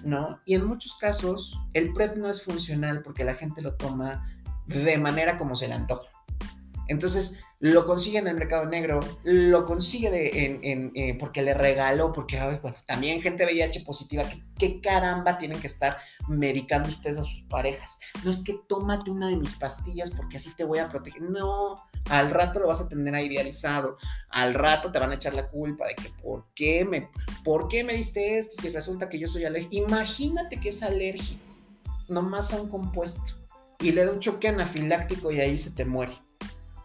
¿no? 0.05 0.41
Y 0.45 0.55
en 0.55 0.65
muchos 0.65 0.97
casos 0.97 1.57
el 1.73 1.93
PrEP 1.93 2.17
no 2.17 2.29
es 2.29 2.43
funcional 2.43 3.03
porque 3.03 3.23
la 3.23 3.35
gente 3.35 3.63
lo 3.63 3.77
toma 3.77 4.36
de 4.67 4.99
manera 4.99 5.39
como 5.39 5.57
se 5.57 5.69
le 5.69 5.75
antoja. 5.75 6.09
Entonces, 6.89 7.41
lo 7.59 7.87
consigue 7.87 8.19
en 8.19 8.29
el 8.29 8.37
mercado 8.37 8.67
negro, 8.67 9.01
lo 9.25 9.65
consigue 9.65 10.11
de, 10.11 10.61
en, 10.63 10.93
eh, 10.95 11.17
porque 11.19 11.43
le 11.43 11.55
regaló, 11.55 12.13
porque 12.13 12.39
bueno, 12.61 12.77
también 12.87 13.21
gente 13.21 13.47
VIH 13.47 13.81
positiva, 13.81 14.25
¿qué, 14.59 14.81
caramba 14.81 15.39
tienen 15.39 15.59
que 15.59 15.67
estar 15.67 15.97
medicando 16.29 16.89
ustedes 16.89 17.19
a 17.19 17.25
sus 17.25 17.43
parejas? 17.45 17.99
No 18.25 18.31
es 18.31 18.45
que 18.45 18.61
tómate 18.69 19.11
una 19.11 19.29
de 19.29 19.37
mis 19.37 19.55
pastillas 19.55 20.11
porque 20.11 20.37
así 20.37 20.55
te 20.55 20.65
voy 20.65 20.79
a 20.79 20.91
proteger. 20.91 21.23
No, 21.23 21.75
al 22.11 22.31
rato 22.31 22.61
lo 22.61 22.69
vas 22.69 22.83
a 22.83 22.89
tener 22.89 23.15
idealizado, 23.25 23.97
al 24.29 24.53
rato 24.53 24.93
te 24.93 24.99
van 24.99 25.13
a 25.13 25.15
echar 25.15 25.35
la 25.35 25.49
culpa 25.49 25.89
de 25.89 25.95
que 25.95 26.11
¿por 26.23 26.47
qué 26.55 26.85
me, 26.85 27.09
por 27.43 27.69
qué 27.69 27.85
me 27.85 27.95
diste 27.95 28.37
esto 28.37 28.61
si 28.61 28.69
resulta 28.69 29.09
que 29.09 29.19
yo 29.19 29.29
soy 29.29 29.45
alérgico? 29.45 29.87
Imagínate 29.87 30.61
que 30.61 30.69
es 30.69 30.83
alérgico, 30.83 31.43
nomás 32.07 32.53
a 32.53 32.61
un 32.61 32.69
compuesto, 32.69 33.33
y 33.81 33.93
le 33.93 34.05
da 34.05 34.13
un 34.13 34.21
choque 34.21 34.49
anafiláctico 34.49 35.31
y 35.31 35.41
ahí 35.41 35.59
se 35.59 35.71
te 35.71 35.85
muere 35.85 36.13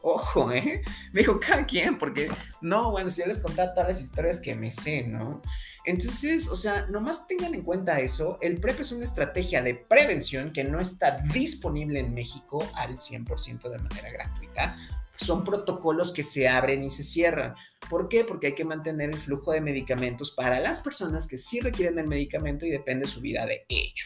ojo, 0.01 0.51
¿eh? 0.51 0.81
Me 1.13 1.21
dijo, 1.21 1.39
cada 1.39 1.65
quien, 1.65 1.97
porque 1.97 2.29
no, 2.61 2.91
bueno, 2.91 3.09
si 3.09 3.21
yo 3.21 3.27
les 3.27 3.39
contaba 3.39 3.73
todas 3.73 3.89
las 3.89 4.01
historias 4.01 4.39
que 4.39 4.55
me 4.55 4.71
sé, 4.71 5.07
¿no? 5.07 5.41
Entonces, 5.85 6.49
o 6.49 6.55
sea, 6.55 6.87
nomás 6.87 7.27
tengan 7.27 7.53
en 7.55 7.63
cuenta 7.63 7.99
eso, 7.99 8.37
el 8.41 8.59
PrEP 8.59 8.81
es 8.81 8.91
una 8.91 9.03
estrategia 9.03 9.61
de 9.61 9.75
prevención 9.75 10.51
que 10.51 10.63
no 10.63 10.79
está 10.79 11.19
disponible 11.33 11.99
en 11.99 12.13
México 12.13 12.67
al 12.75 12.97
100% 12.97 13.69
de 13.69 13.79
manera 13.79 14.11
gratuita. 14.11 14.75
Son 15.15 15.43
protocolos 15.43 16.13
que 16.13 16.23
se 16.23 16.47
abren 16.47 16.83
y 16.83 16.89
se 16.89 17.03
cierran. 17.03 17.53
¿Por 17.89 18.09
qué? 18.09 18.23
Porque 18.23 18.47
hay 18.47 18.55
que 18.55 18.65
mantener 18.65 19.09
el 19.09 19.19
flujo 19.19 19.51
de 19.51 19.61
medicamentos 19.61 20.31
para 20.31 20.59
las 20.59 20.79
personas 20.79 21.27
que 21.27 21.37
sí 21.37 21.59
requieren 21.59 21.99
el 21.99 22.07
medicamento 22.07 22.65
y 22.65 22.71
depende 22.71 23.07
su 23.07 23.21
vida 23.21 23.45
de 23.45 23.65
ello 23.67 24.05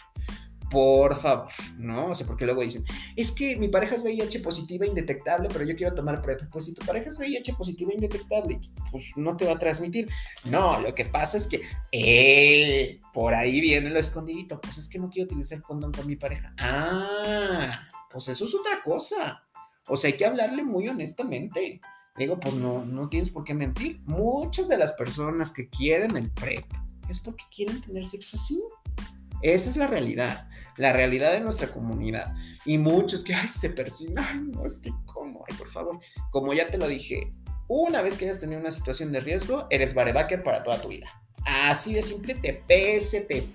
por 0.69 1.19
favor, 1.19 1.49
¿no? 1.77 2.11
O 2.11 2.15
sea, 2.15 2.25
porque 2.27 2.45
luego 2.45 2.61
dicen, 2.61 2.83
es 3.15 3.31
que 3.31 3.55
mi 3.55 3.67
pareja 3.67 3.95
es 3.95 4.03
VIH 4.03 4.39
positiva 4.39 4.85
e 4.85 4.89
indetectable, 4.89 5.49
pero 5.51 5.65
yo 5.65 5.75
quiero 5.75 5.93
tomar 5.93 6.21
PrEP. 6.21 6.49
Pues 6.51 6.65
si 6.65 6.73
tu 6.73 6.85
pareja 6.85 7.09
es 7.09 7.17
VIH 7.17 7.53
positiva 7.53 7.91
e 7.91 7.95
indetectable, 7.95 8.59
pues 8.91 9.11
no 9.15 9.37
te 9.37 9.45
va 9.45 9.53
a 9.53 9.59
transmitir. 9.59 10.09
No, 10.49 10.79
lo 10.79 10.93
que 10.95 11.05
pasa 11.05 11.37
es 11.37 11.47
que, 11.47 11.61
eh, 11.91 13.01
por 13.13 13.33
ahí 13.33 13.61
viene 13.61 13.89
lo 13.89 13.99
escondidito. 13.99 14.59
Pues 14.59 14.77
es 14.77 14.89
que 14.89 14.99
no 14.99 15.09
quiero 15.09 15.25
utilizar 15.25 15.61
condón 15.61 15.91
con 15.91 16.07
mi 16.07 16.15
pareja. 16.15 16.53
Ah, 16.59 17.87
pues 18.11 18.27
eso 18.27 18.45
es 18.45 18.55
otra 18.55 18.81
cosa. 18.83 19.45
O 19.87 19.95
sea, 19.95 20.09
hay 20.09 20.17
que 20.17 20.25
hablarle 20.25 20.63
muy 20.63 20.87
honestamente. 20.87 21.81
Digo, 22.17 22.39
pues 22.39 22.55
no, 22.55 22.85
no 22.85 23.09
tienes 23.09 23.29
por 23.29 23.43
qué 23.43 23.53
mentir. 23.53 24.01
Muchas 24.05 24.67
de 24.67 24.77
las 24.77 24.93
personas 24.93 25.51
que 25.51 25.69
quieren 25.69 26.15
el 26.15 26.31
PrEP 26.31 26.65
es 27.09 27.19
porque 27.19 27.43
quieren 27.53 27.81
tener 27.81 28.05
sexo 28.05 28.37
así. 28.37 28.63
Esa 29.41 29.69
es 29.69 29.77
la 29.77 29.87
realidad, 29.87 30.47
la 30.77 30.93
realidad 30.93 31.31
de 31.31 31.41
nuestra 31.41 31.67
comunidad. 31.71 32.33
Y 32.65 32.77
muchos 32.77 33.23
que, 33.23 33.33
ay, 33.33 33.47
se 33.47 33.69
persignan, 33.69 34.51
no, 34.51 34.65
es 34.65 34.79
que, 34.79 34.91
¿cómo? 35.05 35.45
Ay, 35.47 35.55
por 35.55 35.67
favor. 35.67 35.99
Como 36.31 36.53
ya 36.53 36.69
te 36.69 36.77
lo 36.77 36.87
dije, 36.87 37.31
una 37.67 38.01
vez 38.01 38.17
que 38.17 38.25
hayas 38.25 38.39
tenido 38.39 38.59
una 38.59 38.71
situación 38.71 39.11
de 39.11 39.21
riesgo, 39.21 39.67
eres 39.69 39.93
barebacker 39.93 40.43
para 40.43 40.63
toda 40.63 40.81
tu 40.81 40.89
vida. 40.89 41.07
Así 41.45 41.93
de 41.93 42.01
simple, 42.01 42.35
te 42.35 42.53
pese, 42.53 43.21
te, 43.21 43.47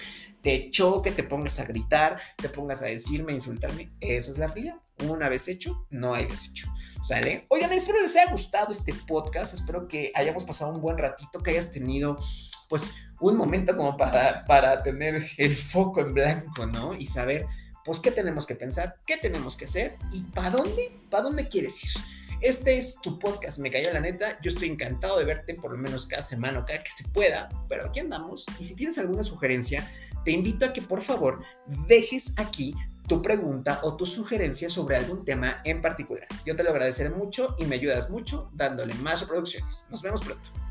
te 0.42 0.70
choque, 0.70 1.10
te 1.10 1.22
pongas 1.22 1.58
a 1.60 1.64
gritar, 1.64 2.20
te 2.36 2.48
pongas 2.48 2.82
a 2.82 2.86
decirme, 2.86 3.32
insultarme. 3.32 3.90
Esa 4.00 4.30
es 4.30 4.38
la 4.38 4.48
realidad. 4.48 4.76
Una 5.08 5.28
vez 5.28 5.48
hecho, 5.48 5.86
no 5.90 6.14
hay 6.14 6.26
desecho. 6.26 6.68
¿Sale? 7.02 7.46
Oigan, 7.48 7.72
espero 7.72 8.00
les 8.02 8.14
haya 8.16 8.30
gustado 8.30 8.72
este 8.72 8.94
podcast. 8.94 9.54
Espero 9.54 9.88
que 9.88 10.12
hayamos 10.14 10.44
pasado 10.44 10.72
un 10.74 10.80
buen 10.80 10.98
ratito, 10.98 11.42
que 11.42 11.52
hayas 11.52 11.72
tenido 11.72 12.18
pues 12.70 12.94
un 13.20 13.37
momento 13.37 13.76
como 13.76 13.98
para, 13.98 14.46
para 14.46 14.83
tener 14.83 15.26
el 15.37 15.56
foco 15.56 16.00
en 16.00 16.14
blanco, 16.14 16.64
¿no? 16.64 16.94
Y 16.94 17.04
saber, 17.04 17.44
pues, 17.85 18.00
qué 18.00 18.12
tenemos 18.12 18.46
que 18.46 18.54
pensar, 18.54 18.96
qué 19.06 19.18
tenemos 19.18 19.56
que 19.56 19.66
hacer 19.66 19.96
y 20.12 20.22
para 20.22 20.50
dónde, 20.50 20.90
para 21.11 21.24
dónde 21.24 21.48
quieres 21.48 21.85
ir. 21.85 21.90
Este 22.40 22.78
es 22.78 22.98
tu 23.02 23.18
podcast, 23.18 23.59
me 23.59 23.70
cayó 23.70 23.92
la 23.92 24.00
neta. 24.00 24.38
Yo 24.40 24.48
estoy 24.48 24.68
encantado 24.68 25.18
de 25.18 25.26
verte 25.26 25.54
por 25.54 25.72
lo 25.72 25.76
menos 25.76 26.06
cada 26.06 26.22
semana 26.22 26.61
o 26.61 26.64
cada 26.64 26.83
que 26.83 26.90
se 26.90 27.06
pueda, 27.09 27.50
pero 27.68 27.85
aquí 27.85 28.00
andamos. 28.00 28.46
Y 28.59 28.64
si 28.64 28.76
tienes 28.76 28.96
alguna 28.98 29.22
sugerencia, 29.22 29.87
te 30.24 30.30
invito 30.30 30.64
a 30.64 30.72
que 30.72 30.80
por 30.80 31.02
favor 31.02 31.42
dejes 31.87 32.33
aquí 32.38 32.74
tu 33.06 33.20
pregunta 33.20 33.80
o 33.83 33.96
tu 33.96 34.06
sugerencia 34.06 34.70
sobre 34.70 34.96
algún 34.96 35.24
tema 35.26 35.61
en 35.64 35.83
particular. 35.83 36.26
Yo 36.46 36.56
te 36.56 36.62
lo 36.62 36.70
agradeceré 36.70 37.11
mucho 37.11 37.56
y 37.59 37.64
me 37.66 37.74
ayudas 37.74 38.09
mucho 38.09 38.50
dándole 38.54 38.94
más 38.94 39.20
reproducciones. 39.20 39.88
Nos 39.90 40.00
vemos 40.00 40.22
pronto. 40.22 40.69